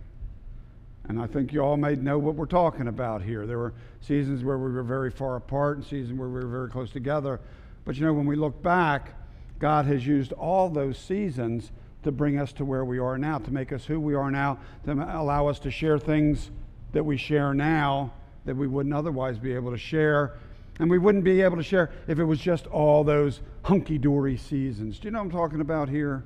And 1.09 1.19
I 1.21 1.27
think 1.27 1.53
you 1.53 1.61
all 1.61 1.77
may 1.77 1.95
know 1.95 2.17
what 2.17 2.35
we're 2.35 2.45
talking 2.45 2.87
about 2.87 3.21
here. 3.21 3.45
There 3.45 3.57
were 3.57 3.73
seasons 4.01 4.43
where 4.43 4.57
we 4.57 4.71
were 4.71 4.83
very 4.83 5.11
far 5.11 5.35
apart 5.35 5.77
and 5.77 5.85
seasons 5.85 6.19
where 6.19 6.27
we 6.27 6.41
were 6.41 6.47
very 6.47 6.69
close 6.69 6.91
together. 6.91 7.39
But 7.85 7.95
you 7.95 8.05
know, 8.05 8.13
when 8.13 8.25
we 8.25 8.35
look 8.35 8.61
back, 8.61 9.13
God 9.59 9.85
has 9.85 10.05
used 10.05 10.33
all 10.33 10.69
those 10.69 10.97
seasons 10.97 11.71
to 12.03 12.11
bring 12.11 12.39
us 12.39 12.53
to 12.53 12.65
where 12.65 12.85
we 12.85 12.99
are 12.99 13.17
now, 13.17 13.39
to 13.39 13.51
make 13.51 13.71
us 13.71 13.85
who 13.85 13.99
we 13.99 14.15
are 14.15 14.31
now, 14.31 14.59
to 14.85 14.91
allow 14.91 15.47
us 15.47 15.59
to 15.59 15.71
share 15.71 15.99
things 15.99 16.51
that 16.93 17.03
we 17.03 17.17
share 17.17 17.53
now 17.53 18.11
that 18.45 18.55
we 18.55 18.67
wouldn't 18.67 18.95
otherwise 18.95 19.37
be 19.37 19.53
able 19.53 19.71
to 19.71 19.77
share. 19.77 20.37
And 20.79 20.89
we 20.89 20.99
wouldn't 20.99 21.23
be 21.23 21.41
able 21.41 21.57
to 21.57 21.63
share 21.63 21.91
if 22.07 22.19
it 22.19 22.23
was 22.23 22.39
just 22.39 22.67
all 22.67 23.03
those 23.03 23.41
hunky 23.63 23.97
dory 23.97 24.37
seasons. 24.37 24.99
Do 24.99 25.07
you 25.07 25.11
know 25.11 25.19
what 25.19 25.25
I'm 25.25 25.31
talking 25.31 25.61
about 25.61 25.89
here? 25.89 26.23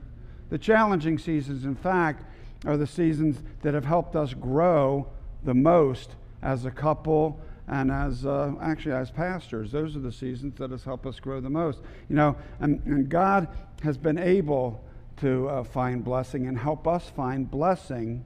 The 0.50 0.58
challenging 0.58 1.18
seasons, 1.18 1.66
in 1.66 1.76
fact, 1.76 2.26
are 2.66 2.78
the 2.78 2.86
seasons 2.86 3.42
that 3.62 3.74
have 3.74 3.86
helped 3.86 4.16
us 4.16 4.34
grow 4.34 5.08
the 5.44 5.54
most 5.54 6.16
as 6.42 6.66
a 6.66 6.72
couple 6.72 7.40
and 7.68 7.92
as 7.92 8.26
uh, 8.26 8.54
actually 8.62 8.94
as 8.94 9.12
pastors. 9.12 9.72
Those 9.72 9.96
are 9.96 10.00
the 10.00 10.12
seasons 10.12 10.56
that 10.58 10.72
has 10.72 10.84
helped 10.84 11.06
us 11.06 11.20
grow 11.20 11.40
the 11.40 11.50
most. 11.50 11.80
You 12.10 12.16
know, 12.16 12.36
and, 12.60 12.82
and 12.86 13.10
God 13.10 13.48
has 13.84 13.98
been 13.98 14.18
able 14.18 14.84
to 15.18 15.48
uh, 15.50 15.64
find 15.64 16.04
blessing 16.04 16.48
and 16.48 16.58
help 16.58 16.88
us 16.88 17.10
find 17.10 17.50
blessing 17.50 18.26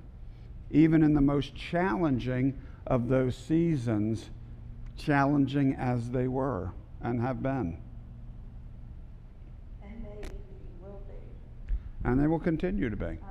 even 0.72 1.04
in 1.04 1.14
the 1.14 1.22
most 1.22 1.56
challenging 1.56 2.58
of 2.88 3.08
those 3.08 3.36
seasons, 3.36 4.30
challenging 4.98 5.76
as 5.76 6.10
they 6.10 6.28
were 6.28 6.72
and 7.02 7.22
have 7.22 7.42
been. 7.42 7.78
And 9.84 10.04
they 10.04 10.28
will 10.82 11.02
be. 11.08 11.14
And 12.04 12.20
they 12.20 12.28
will 12.28 12.40
continue 12.40 12.90
to 12.90 12.96
be. 12.96 13.06
Absolutely. 13.06 13.22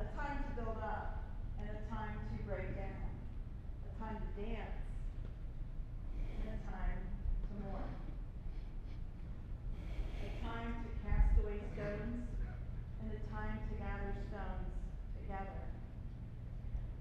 A 0.00 0.04
time 0.16 0.44
to 0.48 0.62
build 0.62 0.78
up 0.82 1.24
and 1.58 1.68
a 1.68 1.94
time 1.94 2.14
to 2.36 2.44
break 2.44 2.76
down. 2.76 3.10
A 3.84 3.98
time 3.98 4.16
to 4.16 4.40
dance 4.40 4.80
and 6.16 6.54
a 6.54 6.58
time 6.70 7.00
to 7.48 7.52
mourn. 7.64 7.90
A 10.22 10.46
time 10.46 10.72
to 10.84 10.88
cast 11.08 11.38
away 11.42 11.58
stones 11.74 12.26
and 13.02 13.10
a 13.10 13.20
time 13.34 13.58
to 13.68 13.74
gather 13.82 14.14
stones 14.30 14.70
together. 15.22 15.62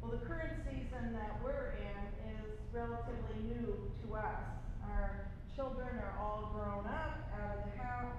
Well, 0.01 0.11
the 0.11 0.25
current 0.25 0.53
season 0.69 1.13
that 1.13 1.41
we're 1.43 1.73
in 1.81 2.01
is 2.33 2.45
relatively 2.73 3.41
new 3.41 3.91
to 4.05 4.15
us. 4.15 4.41
Our 4.85 5.25
children 5.55 5.87
are 5.97 6.13
all 6.19 6.51
grown 6.53 6.85
up, 6.85 7.25
out 7.33 7.57
of 7.57 7.63
the 7.65 7.81
house, 7.81 8.13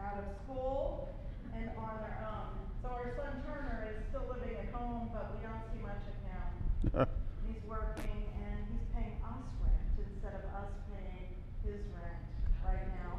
out 0.00 0.18
of 0.18 0.24
school, 0.42 1.08
and 1.54 1.68
on 1.76 2.00
their 2.00 2.26
own. 2.32 2.56
So 2.82 2.88
our 2.88 3.12
son 3.16 3.42
Turner 3.44 3.92
is 3.92 4.08
still 4.08 4.24
living 4.32 4.56
at 4.56 4.72
home, 4.72 5.10
but 5.12 5.36
we 5.36 5.44
don't 5.44 5.60
see 5.68 5.82
much 5.82 6.00
of 6.08 6.16
him. 6.24 6.81
He's 6.92 7.62
working 7.66 8.24
and 8.36 8.58
he's 8.70 8.86
paying 8.94 9.16
us 9.24 9.44
rent 9.62 9.74
instead 9.98 10.34
of 10.34 10.44
us 10.60 10.70
paying 10.92 11.28
his 11.64 11.80
rent 11.94 12.20
right 12.66 12.86
now. 13.00 13.16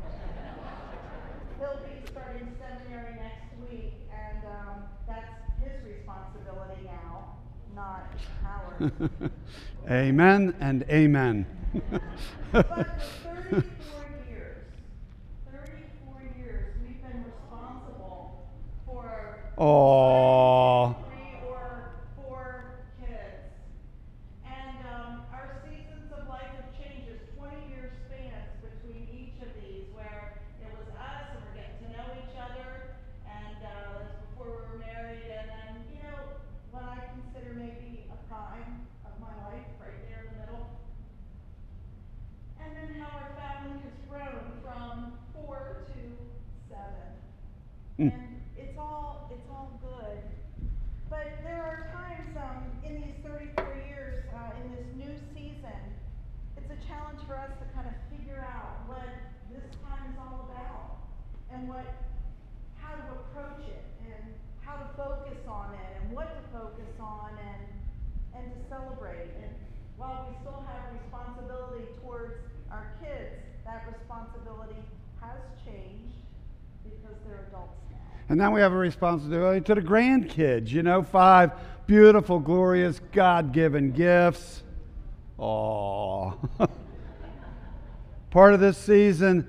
He'll 1.59 1.79
be 1.81 2.05
starting 2.11 2.53
seminary 2.59 3.15
next 3.15 3.49
week, 3.69 3.93
and 4.13 4.45
um, 4.45 4.83
that's 5.07 5.33
his 5.59 5.83
responsibility 5.85 6.83
now, 6.85 7.35
not 7.75 8.05
ours. 8.45 8.91
amen 9.89 10.55
and 10.59 10.83
amen. 10.89 11.45
But 12.51 12.63
for 13.23 13.35
34 13.49 13.63
years, 14.29 14.65
34 15.51 16.21
years, 16.37 16.75
we've 16.85 17.01
been 17.01 17.23
responsible 17.25 18.45
for 18.85 19.39
Aww. 19.57 20.95
three 21.09 21.49
or 21.49 21.93
four 22.15 22.65
kids. 23.01 23.41
And 24.45 24.77
um, 24.93 25.25
our 25.33 25.61
seasons 25.65 26.11
of 26.13 26.27
life 26.29 26.49
have 26.53 26.69
changed. 26.77 27.09
There's 27.09 27.25
20 27.37 27.57
year 27.73 27.89
spans 28.05 28.49
between 28.61 29.09
each 29.09 29.37
of 29.41 29.49
these 29.61 29.89
where 29.97 30.37
it 30.61 30.69
was 30.77 30.89
us 30.93 31.25
and 31.33 31.41
we're 31.41 31.57
getting 31.57 31.77
to 31.85 31.89
know 31.97 32.07
each 32.21 32.37
other. 32.37 32.97
And 33.25 33.57
uh, 33.65 34.05
that's 34.05 34.17
before 34.29 34.49
we 34.53 34.61
were 34.73 34.81
married. 34.81 35.25
And 35.25 35.49
then, 35.49 35.71
you 35.89 36.01
know, 36.05 36.37
what 36.69 36.85
I 36.85 37.01
consider 37.17 37.53
maybe 37.57 38.05
a 38.09 38.17
prime 38.29 38.85
of 39.05 39.13
my 39.21 39.33
life, 39.49 39.69
right 39.81 39.97
there 40.09 40.25
in 40.25 40.33
the 40.33 40.37
middle. 40.49 40.65
And 42.57 42.69
then 42.73 42.89
how 42.97 43.21
our 43.21 43.31
family 43.37 43.77
has 43.85 43.93
grown 44.09 44.53
and 47.99 48.11
it's 48.57 48.77
all, 48.77 49.29
it's 49.31 49.47
all 49.49 49.79
good. 49.81 50.17
But 51.09 51.27
there 51.43 51.61
are 51.61 51.93
times, 51.93 52.33
um, 52.37 52.63
in 52.83 53.01
these 53.01 53.17
thirty-four 53.21 53.75
years, 53.85 54.25
uh, 54.33 54.49
in 54.65 54.71
this 54.73 54.87
new 54.97 55.13
season, 55.35 55.81
it's 56.57 56.71
a 56.73 56.79
challenge 56.89 57.21
for 57.27 57.37
us 57.37 57.53
to 57.61 57.65
kind 57.77 57.85
of 57.85 57.93
figure 58.09 58.41
out 58.41 58.89
what 58.89 59.05
this 59.53 59.61
time 59.85 60.09
is 60.09 60.17
all 60.17 60.49
about 60.49 61.05
and 61.53 61.69
what, 61.69 61.85
how 62.81 62.97
to 62.97 63.05
approach 63.13 63.61
it 63.69 63.85
and 64.09 64.33
how 64.65 64.73
to 64.73 64.89
focus 64.97 65.37
on 65.45 65.69
it 65.77 66.01
and 66.01 66.11
what 66.17 66.33
to 66.33 66.41
focus 66.49 66.97
on 66.97 67.37
and, 67.37 67.61
and 68.33 68.49
to 68.49 68.59
celebrate. 68.69 69.29
And 69.37 69.53
while 69.97 70.25
we 70.25 70.33
still 70.41 70.65
have 70.65 70.97
responsibility 70.97 71.85
towards 72.01 72.41
our 72.71 72.97
kids, 72.97 73.37
that 73.69 73.85
responsibility 73.85 74.81
has 75.21 75.37
changed 75.61 76.22
because 76.83 77.17
they're 77.25 77.45
adults. 77.49 77.77
And 78.29 78.37
now 78.37 78.53
we 78.53 78.61
have 78.61 78.73
a 78.73 78.77
responsibility 78.77 79.61
to 79.61 79.75
the 79.75 79.81
grandkids, 79.81 80.69
you 80.69 80.83
know, 80.83 81.03
five 81.03 81.51
beautiful, 81.87 82.39
glorious, 82.39 82.99
God 83.11 83.51
given 83.51 83.91
gifts. 83.91 84.63
Aww. 85.39 86.49
Part 88.31 88.53
of 88.53 88.59
this 88.59 88.77
season 88.77 89.47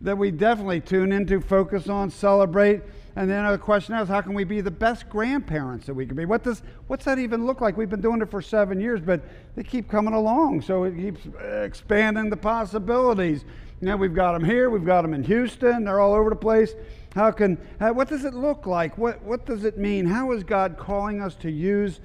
that 0.00 0.16
we 0.16 0.30
definitely 0.30 0.80
tune 0.80 1.12
into, 1.12 1.40
focus 1.40 1.88
on, 1.88 2.10
celebrate. 2.10 2.82
And 3.16 3.30
then 3.30 3.46
the 3.50 3.58
question 3.58 3.94
is, 3.94 4.08
how 4.08 4.20
can 4.20 4.34
we 4.34 4.44
be 4.44 4.60
the 4.60 4.70
best 4.70 5.08
grandparents 5.08 5.86
that 5.86 5.94
we 5.94 6.04
can 6.04 6.16
be? 6.16 6.24
What 6.24 6.42
does 6.42 6.62
what's 6.88 7.04
that 7.04 7.18
even 7.18 7.46
look 7.46 7.60
like? 7.60 7.76
We've 7.76 7.88
been 7.88 8.00
doing 8.00 8.20
it 8.20 8.30
for 8.30 8.42
seven 8.42 8.80
years, 8.80 9.00
but 9.00 9.22
they 9.54 9.62
keep 9.62 9.88
coming 9.88 10.14
along, 10.14 10.62
so 10.62 10.84
it 10.84 10.96
keeps 10.96 11.20
expanding 11.40 12.28
the 12.28 12.36
possibilities. 12.36 13.44
You 13.84 13.90
know, 13.90 13.96
we've 13.98 14.14
got 14.14 14.32
them 14.32 14.42
here, 14.42 14.70
we've 14.70 14.86
got 14.86 15.02
them 15.02 15.12
in 15.12 15.22
Houston, 15.24 15.84
they're 15.84 16.00
all 16.00 16.14
over 16.14 16.30
the 16.30 16.36
place. 16.36 16.72
How 17.14 17.30
can 17.30 17.58
how, 17.78 17.92
what 17.92 18.08
does 18.08 18.24
it 18.24 18.32
look 18.32 18.64
like? 18.64 18.96
What 18.96 19.22
what 19.22 19.44
does 19.44 19.64
it 19.64 19.76
mean? 19.76 20.06
How 20.06 20.32
is 20.32 20.42
God 20.42 20.78
calling 20.78 21.20
us 21.20 21.34
to 21.34 21.50
use 21.50 22.00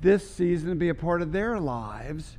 this 0.00 0.26
season 0.26 0.70
to 0.70 0.74
be 0.74 0.88
a 0.88 0.94
part 0.94 1.20
of 1.20 1.30
their 1.30 1.60
lives? 1.60 2.38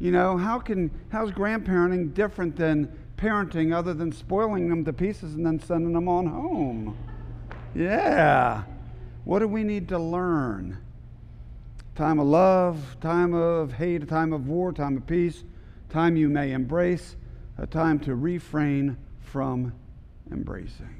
You 0.00 0.10
know, 0.10 0.36
how 0.36 0.58
can 0.58 0.90
how's 1.10 1.30
grandparenting 1.30 2.14
different 2.14 2.56
than 2.56 2.92
parenting 3.16 3.72
other 3.72 3.94
than 3.94 4.10
spoiling 4.10 4.70
them 4.70 4.84
to 4.86 4.92
pieces 4.92 5.36
and 5.36 5.46
then 5.46 5.60
sending 5.60 5.92
them 5.92 6.08
on 6.08 6.26
home? 6.26 6.98
Yeah. 7.76 8.64
What 9.22 9.38
do 9.38 9.46
we 9.46 9.62
need 9.62 9.88
to 9.90 10.00
learn? 10.00 10.78
Time 11.94 12.18
of 12.18 12.26
love, 12.26 12.96
time 13.00 13.34
of 13.34 13.74
hate, 13.74 14.02
a 14.02 14.06
time 14.06 14.32
of 14.32 14.48
war, 14.48 14.72
time 14.72 14.96
of 14.96 15.06
peace, 15.06 15.44
time 15.90 16.16
you 16.16 16.28
may 16.28 16.50
embrace, 16.50 17.14
a 17.58 17.66
time 17.66 17.98
to 18.00 18.14
refrain 18.14 18.96
from 19.20 19.72
embracing. 20.30 20.94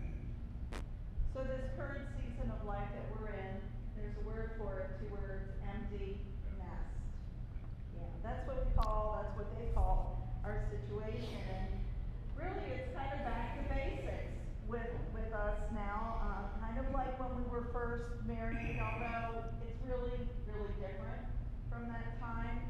So 1.35 1.41
this 1.45 1.69
current 1.77 2.09
season 2.17 2.51
of 2.51 2.67
life 2.67 2.89
that 2.95 3.05
we're 3.13 3.29
in, 3.29 3.61
there's 3.97 4.17
a 4.17 4.27
word 4.27 4.53
for 4.57 4.81
it, 4.81 4.91
two 4.99 5.13
words, 5.13 5.53
empty 5.69 6.17
nest. 6.57 6.97
Yeah, 7.93 8.09
that's 8.25 8.47
what 8.49 8.65
we 8.65 8.73
call, 8.73 9.21
that's 9.21 9.37
what 9.37 9.53
they 9.59 9.69
call 9.75 10.33
our 10.45 10.65
situation. 10.73 11.45
And 11.45 11.69
really, 12.41 12.73
it's 12.73 12.89
kind 12.97 13.13
of 13.13 13.21
back 13.27 13.61
to 13.61 13.75
basics 13.75 14.33
with, 14.67 14.89
with 15.13 15.33
us 15.35 15.61
now. 15.75 16.25
Uh, 16.25 16.65
kind 16.65 16.79
of 16.81 16.89
like 16.95 17.21
when 17.21 17.37
we 17.37 17.45
were 17.53 17.69
first 17.73 18.17
married, 18.27 18.81
although 18.81 19.45
it's 19.61 19.77
really, 19.85 20.25
really 20.49 20.73
different 20.81 21.21
from 21.69 21.89
that 21.89 22.17
time. 22.19 22.65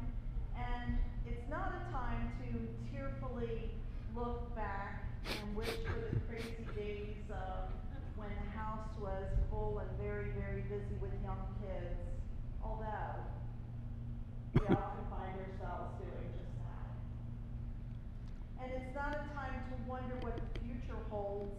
And 0.59 0.97
it's 1.25 1.47
not 1.49 1.71
a 1.71 1.91
time 1.91 2.31
to 2.43 2.67
tearfully 2.91 3.71
look 4.15 4.55
back 4.55 5.05
and 5.25 5.55
wish 5.55 5.69
for 5.85 5.99
the 6.09 6.19
crazy 6.27 6.65
days 6.75 7.21
of 7.29 7.69
when 8.15 8.29
the 8.29 8.57
house 8.57 8.86
was 8.99 9.25
full 9.49 9.79
and 9.79 9.89
very, 10.01 10.31
very 10.31 10.61
busy 10.61 10.95
with 11.01 11.11
young 11.23 11.41
kids. 11.61 11.97
Although, 12.63 13.21
we 14.53 14.61
often 14.73 15.05
find 15.09 15.37
ourselves 15.37 15.93
doing 16.01 16.29
just 16.33 16.53
that. 16.65 16.89
And 18.63 18.71
it's 18.73 18.95
not 18.95 19.13
a 19.13 19.23
time 19.33 19.61
to 19.69 19.75
wonder 19.89 20.15
what 20.21 20.35
the 20.35 20.59
future 20.59 20.97
holds 21.09 21.55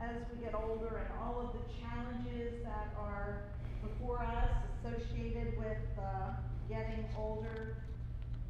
as 0.00 0.22
we 0.30 0.44
get 0.44 0.54
older 0.54 0.98
and 0.98 1.10
all 1.22 1.40
of 1.40 1.52
the 1.54 1.64
challenges 1.78 2.62
that 2.64 2.94
are 2.98 3.42
before 3.82 4.20
us 4.20 4.50
associated 4.78 5.58
with 5.58 5.82
uh, 5.98 6.34
getting 6.68 7.04
older. 7.18 7.76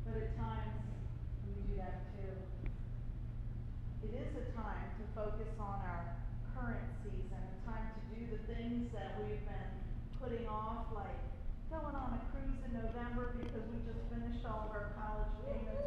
But 0.04 0.16
at 0.16 0.36
times, 0.36 0.80
we 1.46 1.52
do 1.68 1.76
that 1.78 2.04
too. 2.16 2.32
It 4.02 4.12
is 4.16 4.30
a 4.36 4.44
time 4.56 4.90
to 4.98 5.04
focus 5.14 5.48
on 5.60 5.80
our 5.84 6.16
current 6.54 6.88
season, 7.02 7.41
time 7.72 7.88
to 7.88 8.04
do 8.12 8.20
the 8.28 8.40
things 8.52 8.92
that 8.92 9.16
we've 9.16 9.40
been 9.48 9.72
putting 10.20 10.44
off, 10.44 10.92
like 10.92 11.16
going 11.72 11.96
on 11.96 12.20
a 12.20 12.22
cruise 12.28 12.60
in 12.68 12.72
November 12.76 13.32
because 13.40 13.64
we 13.72 13.80
just 13.88 14.04
finished 14.12 14.44
all 14.44 14.68
of 14.68 14.76
our 14.76 14.92
college 14.92 15.32
payments. 15.40 15.80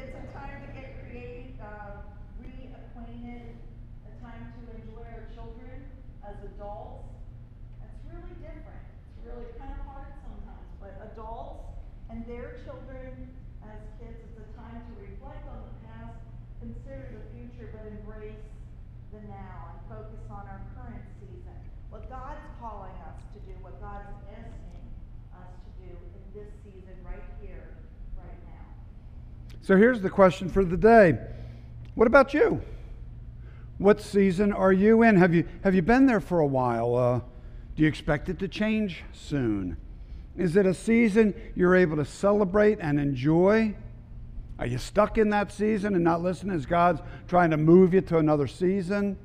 It's 0.00 0.16
a 0.16 0.24
time 0.32 0.64
to 0.64 0.68
get 0.72 0.96
creative, 1.04 1.60
uh, 1.60 2.08
reacquainted, 2.40 3.60
a 4.08 4.12
time 4.24 4.48
to 4.56 4.60
enjoy 4.80 5.04
our 5.12 5.28
children 5.36 5.92
as 6.24 6.40
adults. 6.56 7.12
It's 7.84 8.00
really 8.08 8.32
different. 8.40 8.88
It's 9.12 9.20
really 9.28 9.52
kind 9.60 9.76
of 9.76 9.84
hard 9.84 10.08
sometimes, 10.24 10.68
but 10.80 10.96
adults 11.12 11.68
and 12.08 12.24
their 12.24 12.64
children 12.64 13.28
as 13.60 13.76
kids, 14.00 14.16
it's 14.24 14.40
a 14.40 14.48
time 14.56 14.80
to 14.88 14.92
reflect 15.04 15.44
on 15.52 15.68
the 15.68 15.74
past, 15.84 16.16
consider 16.64 17.12
the 17.12 17.24
future, 17.36 17.68
but 17.76 17.84
embrace 17.84 18.40
the 19.12 19.20
now 19.28 19.72
and 19.72 19.80
focus 19.88 20.20
on 20.30 20.46
our 20.46 20.60
current 20.76 21.02
season. 21.20 21.56
What 21.90 22.08
God's 22.10 22.44
calling 22.60 22.92
us 23.06 23.20
to 23.34 23.40
do, 23.40 23.56
what 23.62 23.80
God's 23.80 24.08
asking 24.30 24.84
us 25.34 25.48
to 25.64 25.86
do 25.86 25.92
in 25.92 26.40
this 26.40 26.48
season 26.64 26.94
right 27.04 27.22
here, 27.40 27.68
right 28.16 28.38
now. 28.46 28.66
So 29.62 29.76
here's 29.76 30.00
the 30.00 30.10
question 30.10 30.48
for 30.48 30.64
the 30.64 30.76
day. 30.76 31.18
What 31.94 32.06
about 32.06 32.34
you? 32.34 32.60
What 33.78 34.00
season 34.00 34.52
are 34.52 34.72
you 34.72 35.02
in? 35.02 35.16
Have 35.16 35.34
you, 35.34 35.48
have 35.64 35.74
you 35.74 35.82
been 35.82 36.06
there 36.06 36.20
for 36.20 36.40
a 36.40 36.46
while? 36.46 36.94
Uh, 36.94 37.20
do 37.76 37.82
you 37.82 37.88
expect 37.88 38.28
it 38.28 38.38
to 38.40 38.48
change 38.48 39.04
soon? 39.12 39.76
Is 40.36 40.56
it 40.56 40.66
a 40.66 40.74
season 40.74 41.34
you're 41.54 41.76
able 41.76 41.96
to 41.96 42.04
celebrate 42.04 42.78
and 42.80 43.00
enjoy? 43.00 43.74
Are 44.58 44.66
you 44.66 44.78
stuck 44.78 45.18
in 45.18 45.30
that 45.30 45.52
season 45.52 45.94
and 45.94 46.02
not 46.02 46.22
listening 46.22 46.56
as 46.56 46.66
God's 46.66 47.00
trying 47.28 47.50
to 47.50 47.56
move 47.56 47.94
you 47.94 48.00
to 48.02 48.18
another 48.18 48.46
season? 48.46 49.16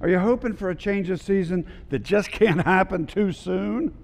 Are 0.00 0.08
you 0.08 0.18
hoping 0.18 0.54
for 0.54 0.70
a 0.70 0.74
change 0.74 1.10
of 1.10 1.20
season 1.20 1.70
that 1.90 2.00
just 2.00 2.30
can't 2.32 2.62
happen 2.62 3.06
too 3.06 3.32
soon? 3.32 3.94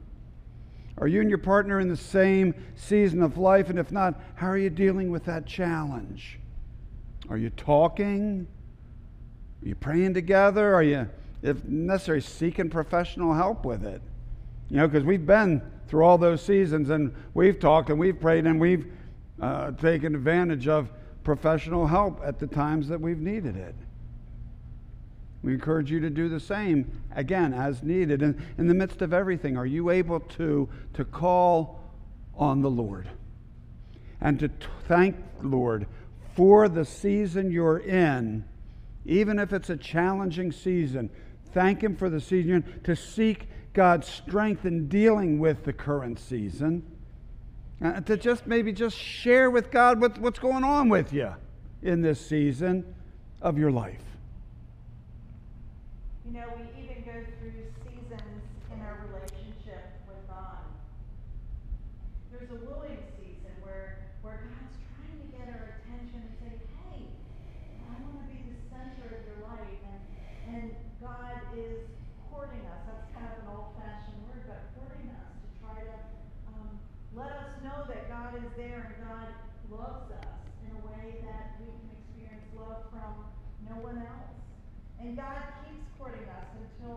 Are 0.99 1.07
you 1.09 1.23
and 1.23 1.31
your 1.31 1.39
partner 1.39 1.81
in 1.81 1.89
the 1.89 1.97
same 1.97 2.55
season 2.77 3.23
of 3.23 3.39
life? 3.39 3.71
And 3.71 3.79
if 3.79 3.91
not, 3.91 4.21
how 4.35 4.49
are 4.49 4.59
you 4.59 4.69
dealing 4.69 5.11
with 5.11 5.25
that 5.25 5.47
challenge? 5.47 6.39
Are 7.31 7.39
you 7.39 7.49
talking? 7.49 8.47
Are 9.63 9.69
you 9.69 9.75
praying 9.75 10.13
together? 10.13 10.75
Are 10.75 10.83
you, 10.83 11.09
if 11.43 11.65
necessary, 11.65 12.21
seeking 12.21 12.69
professional 12.69 13.33
help 13.33 13.65
with 13.65 13.85
it? 13.85 14.03
You 14.69 14.77
know, 14.77 14.89
because 14.89 15.05
we've 15.05 15.25
been 15.25 15.63
through 15.89 16.05
all 16.05 16.19
those 16.19 16.43
seasons 16.43 16.91
and 16.91 17.15
we've 17.33 17.59
talked 17.59 17.89
and 17.89 17.99
we've 17.99 18.21
prayed 18.21 18.47
and 18.47 18.61
we've 18.61 18.93
uh, 19.41 19.73
taken 19.73 20.15
advantage 20.15 20.69
of 20.69 20.91
professional 21.25 21.87
help 21.87 22.21
at 22.25 22.39
the 22.39 22.47
times 22.47 22.89
that 22.89 23.01
we've 23.01 23.21
needed 23.21 23.57
it. 23.57 23.75
We 25.43 25.55
encourage 25.55 25.91
you 25.91 26.01
to 26.01 26.11
do 26.11 26.29
the 26.29 26.41
same, 26.41 27.03
again, 27.15 27.55
as 27.55 27.83
needed. 27.83 28.23
And 28.23 28.43
in 28.59 28.67
the 28.67 28.75
midst 28.75 29.01
of 29.01 29.13
everything, 29.13 29.57
are 29.57 29.67
you 29.67 29.91
able 29.91 30.21
to, 30.21 30.69
to 30.95 31.05
call 31.05 31.81
on 32.35 32.61
the 32.61 32.71
Lord 32.71 33.09
and 34.21 34.39
to 34.39 34.49
t- 34.49 34.67
thank 34.87 35.17
the 35.41 35.49
Lord 35.49 35.87
for 36.35 36.69
the 36.69 36.85
season 36.85 37.51
you're 37.51 37.79
in, 37.79 38.45
even 39.07 39.39
if 39.39 39.53
it's 39.53 39.71
a 39.71 39.77
challenging 39.77 40.53
season? 40.53 41.09
Thank 41.53 41.83
Him 41.83 41.97
for 41.97 42.11
the 42.11 42.21
season 42.21 42.81
to 42.85 42.95
seek 42.95 43.49
God's 43.73 44.09
strength 44.09 44.67
in 44.67 44.89
dealing 44.89 45.39
with 45.39 45.65
the 45.65 45.73
current 45.73 46.19
season. 46.19 46.83
Uh, 47.83 47.99
to 48.03 48.17
just 48.17 48.47
maybe 48.47 48.73
just 48.73 48.97
share 48.97 49.51
with 49.51 49.71
God 49.71 50.01
what, 50.01 50.19
what's 50.19 50.39
going 50.39 50.65
on 50.65 50.91
with 50.91 51.15
you 51.15 51.33
in 51.83 52.03
this 52.03 52.21
season 52.21 52.85
of 53.41 53.57
your 53.57 53.71
life. 53.71 54.05
You 56.27 56.33
know, 56.33 56.45
we 56.57 56.69
even 56.85 57.03
go 57.09 57.17
through 57.41 57.57
seasons 57.89 58.45
in 58.71 58.81
our 58.85 59.01
relationship 59.09 59.97
with 60.07 60.21
God. 60.29 60.61
There's 62.31 62.51
a 62.51 62.61
wooing 62.69 63.01
season 63.17 63.51
where, 63.65 63.97
where 64.21 64.45
God's 64.45 64.77
trying 65.01 65.17
to 65.17 65.29
get 65.33 65.49
our 65.49 65.81
attention 65.81 66.21
and 66.21 66.35
say, 66.37 66.53
hey, 66.85 67.09
I 67.89 67.97
want 68.05 68.21
to 68.21 68.25
be 68.29 68.45
the 68.45 68.61
center 68.69 69.09
of 69.09 69.25
your 69.25 69.41
life. 69.49 69.81
And, 69.89 70.01
and 70.53 70.65
God 71.01 71.41
is 71.57 71.89
courting 72.29 72.61
us. 72.69 72.81
That's 72.85 73.09
kind 73.17 73.25
of 73.25 73.41
an 73.41 73.49
old 73.57 73.73
fashioned 73.81 74.21
word, 74.29 74.45
but 74.45 74.61
courting 74.77 75.09
us 75.17 75.33
to 75.33 75.49
try 75.65 75.81
to 75.81 75.97
um, 76.53 76.77
let 77.17 77.33
us 77.43 77.51
know 77.65 77.89
that 77.91 78.07
God 78.07 78.39
is 78.39 78.47
there 78.55 78.87
and 78.87 78.97
God 79.03 79.29
loves 79.67 80.15
us 80.15 80.37
in 80.63 80.71
a 80.79 80.81
way 80.87 81.27
that 81.27 81.59
we 81.59 81.67
can 81.75 81.91
experience 81.91 82.47
love 82.55 82.87
from 82.95 83.27
no 83.67 83.83
one 83.83 83.99
else. 83.99 84.39
And 85.01 85.17
God 85.17 85.43
keeps 85.67 85.85
courting 85.99 86.29
us 86.29 86.49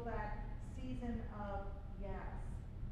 that 0.02 0.58
season 0.74 1.22
of 1.38 1.70
yes, 2.02 2.34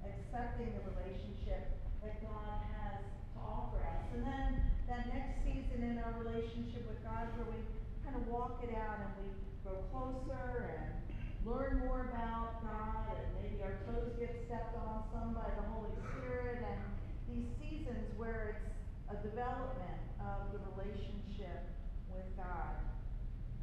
accepting 0.05 0.77
the 0.77 0.83
relationship 0.93 1.81
that 2.05 2.21
God 2.21 2.57
has 2.77 3.01
to 3.33 3.39
offer 3.41 3.81
us. 3.81 4.05
And 4.13 4.21
then 4.21 4.61
that 4.85 5.09
next 5.09 5.41
season 5.41 5.81
in 5.81 5.97
our 5.97 6.13
relationship 6.21 6.85
with 6.85 7.01
God 7.01 7.25
where 7.37 7.49
we 7.49 7.59
kind 8.05 8.15
of 8.15 8.27
walk 8.27 8.61
it 8.61 8.75
out 8.77 9.01
and 9.01 9.11
we 9.17 9.29
grow 9.65 9.81
closer 9.89 10.77
and 10.77 11.01
learn 11.47 11.81
more 11.87 12.11
about 12.13 12.61
God 12.61 13.17
and 13.17 13.27
maybe 13.41 13.63
our 13.63 13.81
toes 13.89 14.13
get 14.19 14.45
stepped 14.45 14.77
on 14.77 15.03
some 15.13 15.33
by 15.33 15.49
the 15.57 15.65
Holy 15.73 15.95
Spirit 16.13 16.61
and 16.61 16.79
these 17.25 17.49
seasons 17.57 18.05
where 18.17 18.61
it's 18.61 18.69
a 19.09 19.17
development 19.25 20.01
of 20.21 20.53
the 20.53 20.59
relationship 20.75 21.65
with 22.13 22.27
God. 22.37 22.77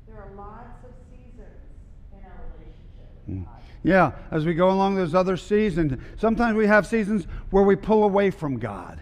There 0.06 0.16
are 0.16 0.32
lots 0.34 0.82
of 0.84 0.92
seasons 1.12 1.60
in 2.12 2.24
our 2.24 2.40
relationship. 2.56 2.87
Yeah, 3.82 4.12
as 4.30 4.44
we 4.44 4.54
go 4.54 4.70
along 4.70 4.96
those 4.96 5.14
other 5.14 5.36
seasons, 5.36 6.00
sometimes 6.18 6.56
we 6.56 6.66
have 6.66 6.86
seasons 6.86 7.26
where 7.50 7.62
we 7.62 7.76
pull 7.76 8.04
away 8.04 8.30
from 8.30 8.58
God. 8.58 9.00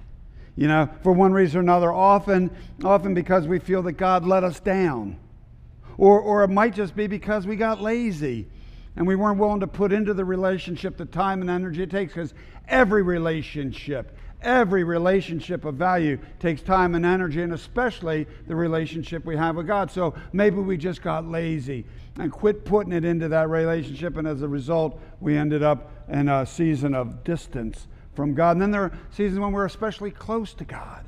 You 0.55 0.69
know, 0.69 0.89
for 1.03 1.13
one 1.13 1.33
reason 1.33 1.59
or 1.59 1.63
another, 1.63 1.93
often, 1.93 2.51
often 2.83 3.15
because 3.15 3.47
we 3.47 3.59
feel 3.59 3.83
that 3.83 3.93
God 3.93 4.25
let 4.25 4.43
us 4.43 4.61
down. 4.61 5.19
Or, 5.99 6.21
or 6.21 6.45
it 6.45 6.49
might 6.49 6.75
just 6.75 6.95
be 6.95 7.07
because 7.07 7.47
we 7.47 7.57
got 7.57 7.81
lazy 7.81 8.49
and 8.97 9.07
we 9.07 9.15
weren't 9.17 9.39
willing 9.39 9.61
to 9.61 9.67
put 9.67 9.93
into 9.93 10.15
the 10.15 10.25
relationship 10.25 10.97
the 10.97 11.05
time 11.05 11.41
and 11.43 11.51
energy 11.51 11.83
it 11.83 11.91
takes 11.91 12.15
because 12.15 12.35
every 12.69 13.03
relationship 13.03 14.17
every 14.43 14.85
relationship 14.85 15.65
of 15.65 15.75
value 15.75 16.19
takes 16.39 16.63
time 16.63 16.95
and 16.95 17.07
energy 17.07 17.43
and 17.43 17.53
especially 17.53 18.27
the 18.47 18.55
relationship 18.55 19.25
we 19.25 19.37
have 19.37 19.57
with 19.57 19.67
god 19.67 19.91
so 19.91 20.15
maybe 20.33 20.57
we 20.57 20.77
just 20.77 21.03
got 21.03 21.27
lazy 21.27 21.85
and 22.19 22.33
quit 22.33 22.65
putting 22.65 22.93
it 22.93 23.05
into 23.05 23.29
that 23.29 23.49
relationship 23.49 24.17
and 24.17 24.27
as 24.27 24.43
a 24.43 24.49
result 24.49 25.01
we 25.21 25.37
ended 25.37 25.63
up 25.63 25.91
in 26.09 26.29
a 26.29 26.47
season 26.47 26.95
of 26.95 27.25
distance 27.25 27.87
from 28.15 28.35
god 28.35 28.53
and 28.53 28.63
then 28.63 28.71
there 28.71 28.83
are 28.83 28.99
seasons 29.11 29.39
when 29.39 29.53
we're 29.53 29.67
especially 29.67 30.11
close 30.11 30.55
to 30.55 30.65
god 30.65 31.05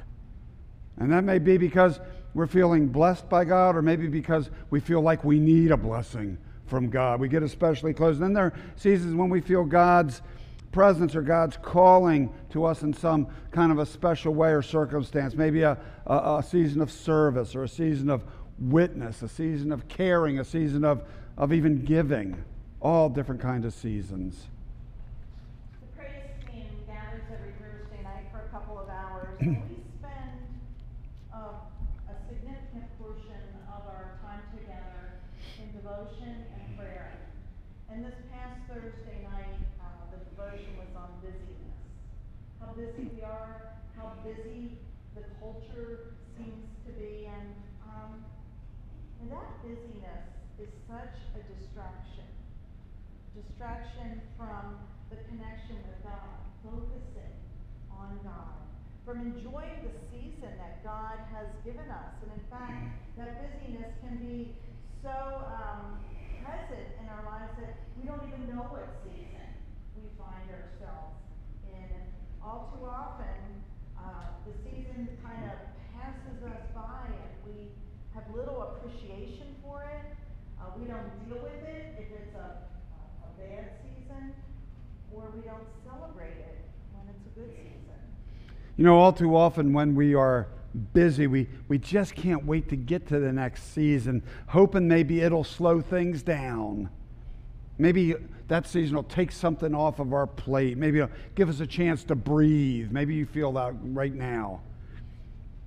and 0.98 1.12
that 1.12 1.24
may 1.24 1.38
be 1.38 1.56
because 1.56 2.00
we're 2.34 2.46
feeling 2.46 2.88
blessed 2.88 3.28
by 3.28 3.44
god 3.44 3.76
or 3.76 3.82
maybe 3.82 4.06
because 4.06 4.50
we 4.70 4.80
feel 4.80 5.00
like 5.00 5.24
we 5.24 5.38
need 5.38 5.70
a 5.70 5.76
blessing 5.76 6.36
from 6.68 6.90
God. 6.90 7.20
We 7.20 7.28
get 7.28 7.42
especially 7.42 7.94
close. 7.94 8.16
And 8.16 8.24
then 8.24 8.32
there 8.32 8.44
are 8.44 8.54
seasons 8.76 9.14
when 9.14 9.28
we 9.28 9.40
feel 9.40 9.64
God's 9.64 10.22
presence 10.70 11.16
or 11.16 11.22
God's 11.22 11.56
calling 11.56 12.32
to 12.50 12.64
us 12.64 12.82
in 12.82 12.92
some 12.92 13.26
kind 13.50 13.72
of 13.72 13.78
a 13.78 13.86
special 13.86 14.34
way 14.34 14.50
or 14.50 14.62
circumstance. 14.62 15.34
Maybe 15.34 15.62
a, 15.62 15.78
a, 16.06 16.38
a 16.38 16.44
season 16.46 16.80
of 16.80 16.92
service 16.92 17.54
or 17.54 17.64
a 17.64 17.68
season 17.68 18.10
of 18.10 18.24
witness, 18.60 19.22
a 19.22 19.28
season 19.28 19.72
of 19.72 19.88
caring, 19.88 20.38
a 20.38 20.44
season 20.44 20.84
of, 20.84 21.02
of 21.36 21.52
even 21.52 21.84
giving. 21.84 22.44
All 22.80 23.08
different 23.08 23.40
kinds 23.40 23.66
of 23.66 23.74
seasons. 23.74 24.46
The 25.80 26.00
praise 26.00 26.30
team 26.46 26.66
gathers 26.86 27.22
every 27.32 27.52
Thursday 27.60 28.02
night 28.04 28.26
for 28.30 28.38
a 28.38 28.48
couple 28.50 28.78
of 28.78 28.88
hours. 28.88 29.58
busy 42.78 43.10
we 43.16 43.22
are, 43.22 43.74
how 43.96 44.12
busy 44.22 44.70
the 45.16 45.22
culture 45.42 46.14
seems 46.36 46.70
to 46.86 46.92
be, 46.92 47.26
and, 47.26 47.50
um, 47.82 48.22
and 49.20 49.32
that 49.32 49.50
busyness 49.66 50.30
is 50.62 50.70
such 50.86 51.18
a 51.34 51.42
distraction. 51.58 52.22
Distraction 53.38 54.18
from 54.34 54.82
the 55.10 55.16
connection 55.30 55.78
with 55.86 56.02
God, 56.02 56.42
focusing 56.66 57.38
on 57.94 58.18
God, 58.26 58.66
from 59.06 59.22
enjoying 59.30 59.78
the 59.86 59.94
season 60.10 60.58
that 60.58 60.82
God 60.82 61.22
has 61.30 61.46
given 61.62 61.86
us. 61.86 62.18
And 62.26 62.34
in 62.34 62.44
fact, 62.50 62.98
that 63.14 63.38
busyness 63.38 63.94
can 64.02 64.18
be 64.18 64.58
so 65.02 65.14
um, 65.54 66.02
present 66.42 66.98
in 66.98 67.06
our 67.06 67.22
lives 67.30 67.54
that 67.62 67.78
we 67.94 68.10
don't 68.10 68.26
even 68.26 68.50
know 68.50 68.66
what 68.74 68.90
season 69.06 69.54
we 69.94 70.10
find 70.18 70.50
ourselves 70.50 71.14
in. 71.70 71.94
all 72.42 72.74
too 72.74 72.82
often, 72.90 73.38
uh, 73.94 74.34
the 74.50 74.54
season 74.66 75.06
kind 75.22 75.46
of 75.46 75.58
passes 75.94 76.42
us 76.42 76.62
by 76.74 77.06
and 77.06 77.32
we 77.46 77.70
have 78.14 78.26
little 78.34 78.74
appreciation 78.74 79.54
for 79.62 79.86
it. 79.86 80.04
Uh, 80.58 80.74
we 80.74 80.90
don't 80.90 81.06
deal 81.22 81.38
with 81.38 81.62
it 81.62 81.94
if 82.02 82.08
it's 82.10 82.34
a, 82.34 82.66
a 82.66 82.77
bad 83.38 83.70
season, 83.82 84.34
or 85.12 85.24
we 85.34 85.42
don't 85.42 85.66
celebrate 85.84 86.36
it 86.38 86.58
when 86.92 87.08
it's 87.08 87.26
a 87.26 87.40
good 87.40 87.50
season. 87.50 87.98
You 88.76 88.84
know, 88.84 88.98
all 88.98 89.12
too 89.12 89.36
often 89.36 89.72
when 89.72 89.94
we 89.94 90.14
are 90.14 90.48
busy, 90.92 91.26
we, 91.26 91.48
we 91.68 91.78
just 91.78 92.14
can't 92.14 92.44
wait 92.44 92.68
to 92.68 92.76
get 92.76 93.06
to 93.08 93.18
the 93.18 93.32
next 93.32 93.72
season, 93.74 94.22
hoping 94.48 94.86
maybe 94.86 95.20
it'll 95.20 95.44
slow 95.44 95.80
things 95.80 96.22
down. 96.22 96.90
Maybe 97.78 98.14
that 98.48 98.66
season 98.66 98.96
will 98.96 99.04
take 99.04 99.30
something 99.30 99.74
off 99.74 100.00
of 100.00 100.12
our 100.12 100.26
plate. 100.26 100.76
Maybe 100.76 100.98
it'll 100.98 101.14
give 101.34 101.48
us 101.48 101.60
a 101.60 101.66
chance 101.66 102.02
to 102.04 102.14
breathe. 102.14 102.90
Maybe 102.90 103.14
you 103.14 103.24
feel 103.24 103.52
that 103.52 103.74
right 103.82 104.14
now. 104.14 104.62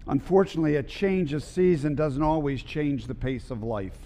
Unfortunately, 0.08 0.76
a 0.76 0.84
change 0.84 1.32
of 1.34 1.44
season 1.44 1.96
doesn't 1.96 2.24
always 2.24 2.64
change 2.64 3.08
the 3.08 3.16
pace 3.16 3.52
of 3.52 3.64
life. 3.64 3.98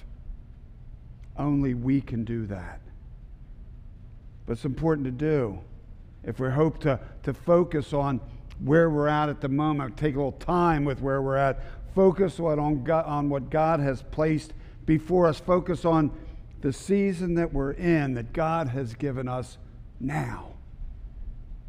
Only 1.37 1.73
we 1.73 2.01
can 2.01 2.23
do 2.23 2.45
that. 2.47 2.79
But 4.45 4.53
it's 4.53 4.65
important 4.65 5.05
to 5.05 5.11
do. 5.11 5.59
If 6.23 6.39
we 6.39 6.49
hope 6.49 6.79
to, 6.81 6.99
to 7.23 7.33
focus 7.33 7.93
on 7.93 8.19
where 8.59 8.89
we're 8.89 9.07
at 9.07 9.29
at 9.29 9.41
the 9.41 9.49
moment, 9.49 9.97
take 9.97 10.15
a 10.15 10.17
little 10.17 10.31
time 10.33 10.85
with 10.85 11.01
where 11.01 11.21
we're 11.21 11.37
at, 11.37 11.61
focus 11.93 12.39
on, 12.39 12.59
on 12.59 13.29
what 13.29 13.49
God 13.49 13.79
has 13.79 14.01
placed 14.03 14.53
before 14.85 15.27
us, 15.27 15.39
focus 15.39 15.85
on 15.85 16.11
the 16.61 16.73
season 16.73 17.35
that 17.35 17.53
we're 17.53 17.71
in 17.71 18.13
that 18.15 18.33
God 18.33 18.67
has 18.69 18.93
given 18.95 19.27
us 19.27 19.57
now. 19.99 20.53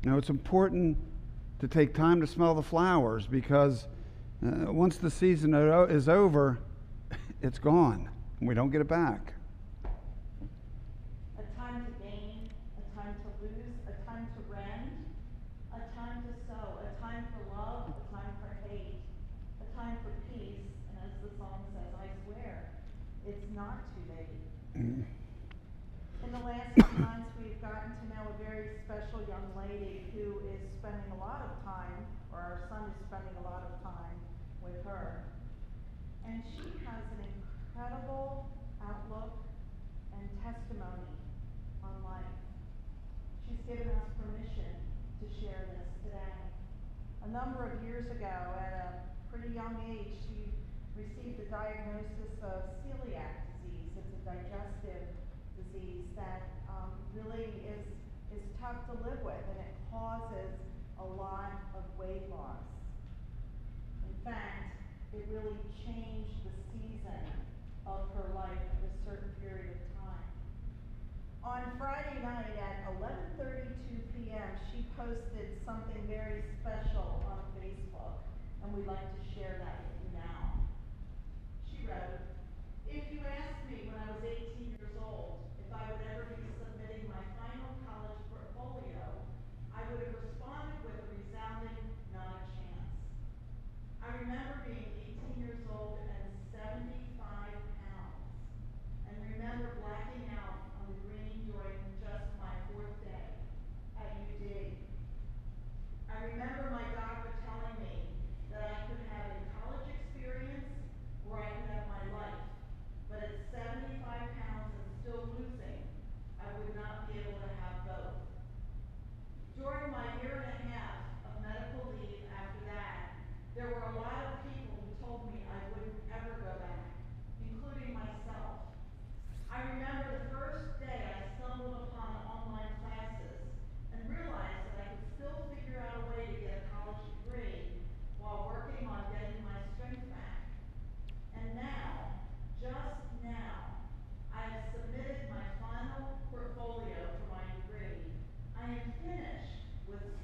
Now, 0.04 0.18
it's 0.18 0.30
important 0.30 0.96
to 1.60 1.68
take 1.68 1.94
time 1.94 2.20
to 2.20 2.26
smell 2.26 2.54
the 2.54 2.62
flowers 2.62 3.26
because 3.26 3.86
uh, 4.44 4.72
once 4.72 4.96
the 4.96 5.10
season 5.10 5.54
is 5.54 6.08
over, 6.08 6.60
it's 7.42 7.58
gone 7.58 8.08
and 8.38 8.48
we 8.48 8.54
don't 8.54 8.70
get 8.70 8.80
it 8.80 8.88
back. 8.88 9.32
In 24.76 26.32
the 26.32 26.44
last 26.44 26.68
few 26.76 27.00
months, 27.00 27.32
we've 27.40 27.56
gotten 27.64 27.96
to 27.96 28.04
know 28.12 28.28
a 28.28 28.36
very 28.44 28.76
special 28.84 29.24
young 29.24 29.48
lady 29.56 30.04
who 30.12 30.44
is 30.52 30.60
spending 30.76 31.08
a 31.16 31.18
lot 31.18 31.48
of 31.48 31.64
time, 31.64 32.04
or 32.28 32.38
our 32.38 32.60
son 32.68 32.92
is 32.92 32.96
spending 33.08 33.32
a 33.40 33.44
lot 33.48 33.72
of 33.72 33.80
time 33.80 34.20
with 34.60 34.76
her. 34.84 35.24
And 36.28 36.42
she 36.44 36.76
has 36.84 37.00
an 37.08 37.24
incredible 37.24 38.52
outlook 38.84 39.32
and 40.12 40.28
testimony 40.44 41.08
on 41.80 41.96
life. 42.04 42.36
She's 43.48 43.64
given 43.64 43.88
us 43.96 44.12
permission 44.20 44.76
to 45.20 45.26
share 45.40 45.64
this 45.72 45.88
today. 46.04 46.36
A 47.24 47.28
number 47.32 47.64
of 47.64 47.80
years 47.82 48.04
ago, 48.12 48.36
at 48.60 48.72
a 48.76 48.88
pretty 49.32 49.54
young 49.54 49.80
age, 49.88 50.12
she 50.28 50.52
received 50.92 51.40
a 51.40 51.48
diagnosis 51.48 52.36
of 52.44 52.76
celiac 52.84 53.48
disease. 53.64 53.96
It's 53.96 54.12
a 54.12 54.22
digestive 54.28 55.08
disease 55.56 56.04
that 56.16 56.52
um, 56.68 56.92
really 57.16 57.48
is, 57.64 57.84
is 58.32 58.44
tough 58.60 58.84
to 58.92 58.94
live 59.08 59.24
with 59.24 59.40
and 59.40 59.58
it 59.64 59.72
causes 59.90 60.52
a 61.00 61.04
lot 61.04 61.52
of 61.72 61.84
weight 61.96 62.28
loss. 62.30 62.60
In 64.04 64.16
fact, 64.24 64.76
it 65.14 65.24
really 65.32 65.56
changed 65.84 66.44
the 66.44 66.52
season 66.76 67.24
of 67.86 68.12
her 68.16 68.34
life 68.34 68.52
at 68.52 68.82
a 68.84 68.92
certain 69.04 69.32
period 69.40 69.72
of 69.72 69.80
time. 69.80 69.95
On 71.46 71.62
Friday 71.78 72.18
night 72.26 72.58
at 72.58 72.90
11.32 72.98 73.78
p.m., 74.18 74.50
she 74.66 74.82
posted 74.98 75.62
something 75.62 76.02
very 76.10 76.42
special 76.58 77.22
on 77.22 77.38
Facebook, 77.54 78.18
and 78.58 78.74
we'd 78.74 78.90
like 78.90 79.06
to 79.14 79.22
share 79.30 79.62
that 79.62 79.78
with 79.86 79.94
you 80.02 80.10
now. 80.18 80.58
She 81.70 81.86
wrote, 81.86 82.18
if 82.90 83.06
you 83.14 83.22
asked 83.22 83.62
me 83.70 83.86
when 83.86 83.94
I 83.94 84.18
was 84.18 84.26
18 84.26 84.74
years 84.74 84.98
old 84.98 85.38
if 85.62 85.70
I 85.70 85.86
would 85.86 86.02
ever 86.10 86.34
be 86.34 86.50
submitting 86.58 87.06
my 87.06 87.22
final 87.38 87.78
college 87.86 88.18
portfolio, 88.26 89.06
I 89.70 89.86
would 89.86 90.02
have 90.02 90.18
responded 90.18 90.82
with 90.82 90.98
a 90.98 91.06
resounding 91.14 91.78
not 92.10 92.42
a 92.42 92.46
chance. 92.58 92.90
I 94.02 94.18
remember 94.18 94.66
being 94.66 95.14
18 95.14 95.46
years 95.46 95.62
old 95.70 96.02
and 96.10 96.26
75 96.50 97.14
pounds, 97.14 98.34
and 99.06 99.14
remember 99.30 99.78
with 99.78 99.86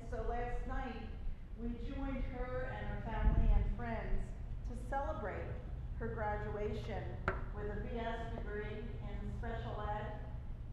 And 0.00 0.08
so 0.08 0.24
last 0.30 0.64
night, 0.66 1.04
we 1.60 1.68
joined 1.84 2.24
her 2.32 2.72
and 2.72 2.86
her 2.88 3.02
family 3.04 3.52
and 3.52 3.64
friends 3.76 4.24
to 4.70 4.74
celebrate 4.88 5.44
her 5.98 6.08
graduation 6.08 7.04
with 7.54 7.68
a 7.68 7.84
BS 7.84 8.32
degree 8.40 8.80
in 8.80 9.16
special 9.38 9.76
ed 9.76 10.24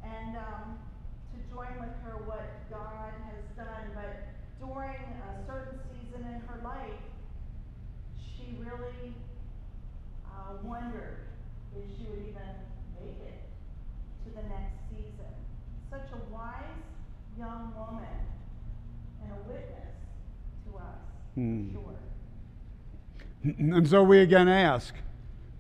and 0.04 0.38
um, 0.38 0.80
to 1.36 1.38
join 1.54 1.76
with 1.80 1.92
her 2.08 2.24
what 2.24 2.48
God 2.72 3.12
has 3.28 3.44
done. 3.58 3.92
But 3.94 4.32
during 4.64 4.96
a 4.96 5.44
certain 5.46 5.80
season 5.92 6.24
in 6.24 6.40
her 6.48 6.62
life, 6.64 7.04
she 8.16 8.56
really 8.64 9.12
uh, 10.24 10.56
wondered 10.64 11.28
if 11.76 11.84
she 11.98 12.08
would 12.08 12.24
even 12.24 12.52
make 12.96 13.20
it 13.28 13.44
to 14.24 14.30
the 14.40 14.48
next 14.48 14.80
season. 14.88 15.36
Such 15.92 16.08
a 16.16 16.34
wise 16.34 16.64
young 17.38 17.74
woman 17.76 18.37
and 19.28 19.38
a 19.38 19.52
witness 19.52 19.94
to 20.66 20.78
us, 20.78 20.84
Hmm. 21.36 21.72
sure. 21.74 21.84
And 23.44 23.88
so 23.88 24.04
we 24.04 24.20
again 24.20 24.48
ask, 24.48 24.94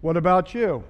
what 0.01 0.17
about 0.17 0.53
you? 0.53 0.83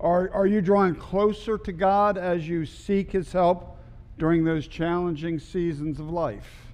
Are, 0.00 0.30
are 0.30 0.46
you 0.46 0.60
drawing 0.60 0.94
closer 0.94 1.56
to 1.58 1.72
God 1.72 2.18
as 2.18 2.48
you 2.48 2.66
seek 2.66 3.12
His 3.12 3.32
help 3.32 3.76
during 4.18 4.44
those 4.44 4.66
challenging 4.66 5.38
seasons 5.38 5.98
of 5.98 6.10
life? 6.10 6.66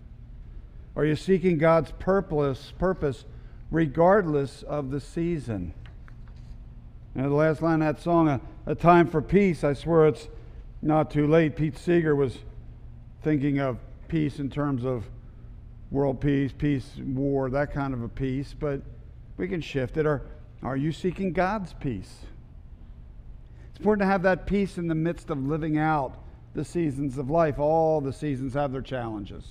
Are 0.97 1.05
you 1.05 1.17
seeking 1.17 1.59
God's 1.59 1.93
purpose, 1.93 2.73
purpose 2.79 3.25
regardless 3.71 4.63
of 4.63 4.91
the 4.91 5.01
season? 5.01 5.73
Know, 7.15 7.29
the 7.29 7.35
last 7.35 7.63
line 7.63 7.83
of 7.83 7.97
that 7.97 8.03
song, 8.03 8.29
a, 8.29 8.41
a 8.67 8.75
Time 8.75 9.07
for 9.07 9.21
Peace, 9.21 9.65
I 9.65 9.73
swear 9.73 10.07
it's 10.07 10.29
not 10.83 11.11
too 11.11 11.27
late. 11.27 11.57
Pete 11.57 11.77
Seeger 11.77 12.15
was 12.15 12.39
thinking 13.23 13.59
of 13.59 13.79
peace 14.09 14.39
in 14.39 14.49
terms 14.49 14.85
of 14.85 15.05
world 15.91 16.21
peace, 16.21 16.53
peace, 16.57 16.89
war, 17.05 17.51
that 17.51 17.73
kind 17.73 17.93
of 17.93 18.03
a 18.03 18.09
peace, 18.09 18.55
but 18.59 18.81
we 19.37 19.49
can 19.49 19.61
shift 19.61 19.97
it. 19.97 20.07
Are, 20.07 20.23
are 20.63 20.77
you 20.77 20.93
seeking 20.93 21.33
God's 21.33 21.73
peace? 21.75 22.21
It's 23.71 23.79
important 23.79 24.03
to 24.03 24.07
have 24.07 24.23
that 24.23 24.47
peace 24.47 24.79
in 24.79 24.89
the 24.89 24.95
midst 24.95 25.31
of 25.31 25.39
living 25.39 25.79
out 25.79 26.17
the 26.55 26.65
seasons 26.65 27.19
of 27.19 27.31
life. 27.31 27.59
All 27.59 28.01
the 28.01 28.13
seasons 28.13 28.55
have 28.55 28.73
their 28.73 28.83
challenges. 28.83 29.45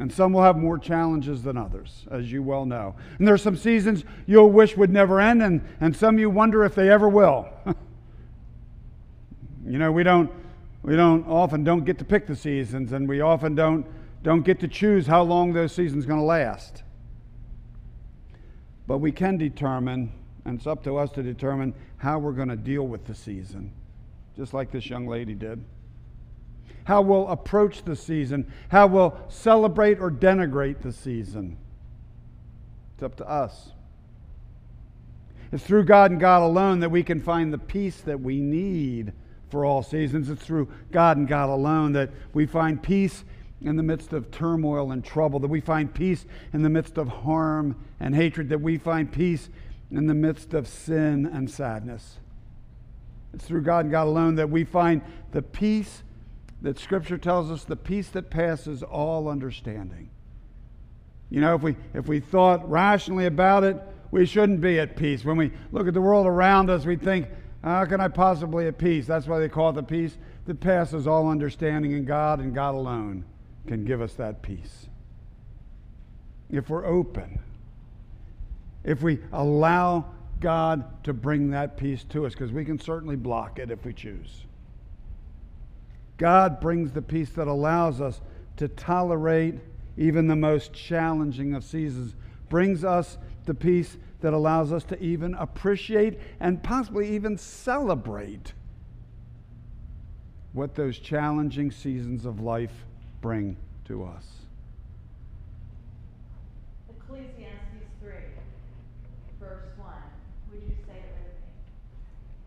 And 0.00 0.12
some 0.12 0.32
will 0.32 0.42
have 0.42 0.56
more 0.56 0.78
challenges 0.78 1.42
than 1.42 1.56
others, 1.56 2.06
as 2.10 2.30
you 2.30 2.42
well 2.42 2.64
know. 2.64 2.94
And 3.18 3.26
there 3.26 3.34
are 3.34 3.38
some 3.38 3.56
seasons 3.56 4.04
you'll 4.26 4.50
wish 4.50 4.76
would 4.76 4.90
never 4.90 5.20
end, 5.20 5.42
and, 5.42 5.66
and 5.80 5.96
some 5.96 6.18
you 6.18 6.30
wonder 6.30 6.64
if 6.64 6.74
they 6.74 6.88
ever 6.88 7.08
will. 7.08 7.48
you 9.66 9.78
know, 9.78 9.90
we 9.90 10.04
don't, 10.04 10.30
we 10.82 10.94
don't 10.94 11.26
often 11.26 11.64
don't 11.64 11.84
get 11.84 11.98
to 11.98 12.04
pick 12.04 12.28
the 12.28 12.36
seasons, 12.36 12.92
and 12.92 13.08
we 13.08 13.20
often 13.20 13.56
don't, 13.56 13.84
don't 14.22 14.42
get 14.42 14.60
to 14.60 14.68
choose 14.68 15.06
how 15.06 15.22
long 15.22 15.52
those 15.52 15.72
seasons 15.72 16.06
going 16.06 16.18
to 16.18 16.24
last. 16.24 16.82
But 18.86 18.98
we 18.98 19.12
can 19.12 19.36
determine, 19.36 20.12
and 20.44 20.58
it's 20.58 20.66
up 20.66 20.82
to 20.84 20.96
us 20.96 21.10
to 21.12 21.22
determine 21.22 21.74
how 21.98 22.18
we're 22.18 22.32
going 22.32 22.48
to 22.48 22.56
deal 22.56 22.86
with 22.86 23.04
the 23.04 23.14
season, 23.14 23.72
just 24.36 24.54
like 24.54 24.70
this 24.70 24.88
young 24.88 25.06
lady 25.06 25.34
did. 25.34 25.62
How 26.84 27.02
we'll 27.02 27.28
approach 27.28 27.84
the 27.84 27.94
season, 27.94 28.50
how 28.68 28.86
we'll 28.86 29.18
celebrate 29.28 30.00
or 30.00 30.10
denigrate 30.10 30.80
the 30.80 30.92
season. 30.92 31.58
It's 32.94 33.02
up 33.02 33.16
to 33.16 33.28
us. 33.28 33.72
It's 35.52 35.62
through 35.62 35.84
God 35.84 36.10
and 36.10 36.20
God 36.20 36.42
alone 36.42 36.80
that 36.80 36.90
we 36.90 37.02
can 37.02 37.20
find 37.20 37.52
the 37.52 37.58
peace 37.58 38.00
that 38.02 38.20
we 38.20 38.40
need 38.40 39.12
for 39.50 39.64
all 39.64 39.82
seasons. 39.82 40.28
It's 40.28 40.44
through 40.44 40.68
God 40.90 41.16
and 41.16 41.28
God 41.28 41.48
alone 41.48 41.92
that 41.92 42.10
we 42.34 42.46
find 42.46 42.82
peace 42.82 43.24
in 43.60 43.76
the 43.76 43.82
midst 43.82 44.12
of 44.12 44.30
turmoil 44.30 44.92
and 44.92 45.04
trouble, 45.04 45.40
that 45.40 45.48
we 45.48 45.60
find 45.60 45.92
peace 45.92 46.24
in 46.52 46.62
the 46.62 46.68
midst 46.68 46.96
of 46.96 47.08
harm 47.08 47.76
and 47.98 48.14
hatred, 48.14 48.48
that 48.50 48.60
we 48.60 48.78
find 48.78 49.10
peace 49.10 49.48
in 49.90 50.06
the 50.06 50.14
midst 50.14 50.54
of 50.54 50.68
sin 50.68 51.26
and 51.26 51.50
sadness. 51.50 52.18
It's 53.34 53.44
through 53.44 53.62
God 53.62 53.86
and 53.86 53.90
God 53.90 54.06
alone 54.06 54.36
that 54.36 54.50
we 54.50 54.64
find 54.64 55.02
the 55.32 55.42
peace 55.42 56.02
that 56.62 56.78
Scripture 56.78 57.18
tells 57.18 57.50
us, 57.50 57.64
the 57.64 57.76
peace 57.76 58.08
that 58.10 58.30
passes 58.30 58.82
all 58.82 59.28
understanding. 59.28 60.10
You 61.30 61.40
know, 61.40 61.54
if 61.54 61.62
we, 61.62 61.76
if 61.94 62.06
we 62.06 62.20
thought 62.20 62.68
rationally 62.68 63.26
about 63.26 63.64
it, 63.64 63.76
we 64.10 64.24
shouldn't 64.24 64.60
be 64.60 64.80
at 64.80 64.96
peace. 64.96 65.24
When 65.24 65.36
we 65.36 65.52
look 65.72 65.86
at 65.86 65.94
the 65.94 66.00
world 66.00 66.26
around 66.26 66.70
us, 66.70 66.86
we 66.86 66.96
think, 66.96 67.28
how 67.62 67.84
can 67.84 68.00
I 68.00 68.08
possibly 68.08 68.66
at 68.66 68.78
peace? 68.78 69.06
That's 69.06 69.26
why 69.26 69.38
they 69.38 69.48
call 69.48 69.70
it 69.70 69.74
the 69.74 69.82
peace 69.82 70.16
that 70.46 70.60
passes 70.60 71.06
all 71.06 71.28
understanding, 71.28 71.92
and 71.92 72.06
God 72.06 72.40
and 72.40 72.54
God 72.54 72.74
alone 72.74 73.24
can 73.68 73.84
give 73.84 74.00
us 74.00 74.14
that 74.14 74.42
peace. 74.42 74.88
If 76.50 76.70
we're 76.70 76.86
open, 76.86 77.38
if 78.82 79.02
we 79.02 79.20
allow 79.32 80.06
God 80.40 81.04
to 81.04 81.12
bring 81.12 81.50
that 81.50 81.76
peace 81.76 82.04
to 82.10 82.26
us, 82.26 82.32
because 82.32 82.50
we 82.50 82.64
can 82.64 82.80
certainly 82.80 83.16
block 83.16 83.58
it 83.58 83.70
if 83.70 83.84
we 83.84 83.92
choose. 83.92 84.44
God 86.16 86.58
brings 86.58 86.90
the 86.92 87.02
peace 87.02 87.30
that 87.30 87.46
allows 87.46 88.00
us 88.00 88.20
to 88.56 88.66
tolerate 88.66 89.54
even 89.98 90.28
the 90.28 90.36
most 90.36 90.72
challenging 90.72 91.54
of 91.54 91.64
seasons, 91.64 92.14
brings 92.48 92.84
us 92.84 93.18
the 93.44 93.54
peace 93.54 93.98
that 94.20 94.32
allows 94.32 94.72
us 94.72 94.84
to 94.84 95.02
even 95.02 95.34
appreciate 95.34 96.18
and 96.40 96.62
possibly 96.62 97.14
even 97.14 97.36
celebrate 97.36 98.52
what 100.52 100.74
those 100.74 100.98
challenging 100.98 101.70
seasons 101.70 102.24
of 102.24 102.40
life 102.40 102.86
bring 103.20 103.56
to 103.86 104.04
us. 104.04 104.24
Ecclesiastes 106.90 107.88
3, 108.00 108.10
verse 109.40 109.64
1. 109.78 109.88
Would 110.50 110.62
you 110.62 110.74
say 110.86 110.98
it 110.98 111.12
with 111.16 111.34
me? 111.40 111.48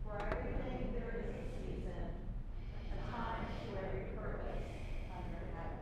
For 0.03 0.17
everything 0.17 0.93
there 0.93 1.15
is 1.19 1.27
a 1.27 1.43
season, 1.65 2.07
a 2.91 3.11
time 3.11 3.45
to 3.65 3.77
every 3.77 4.05
purpose 4.15 4.65
under 5.11 5.43
heaven. 5.55 5.81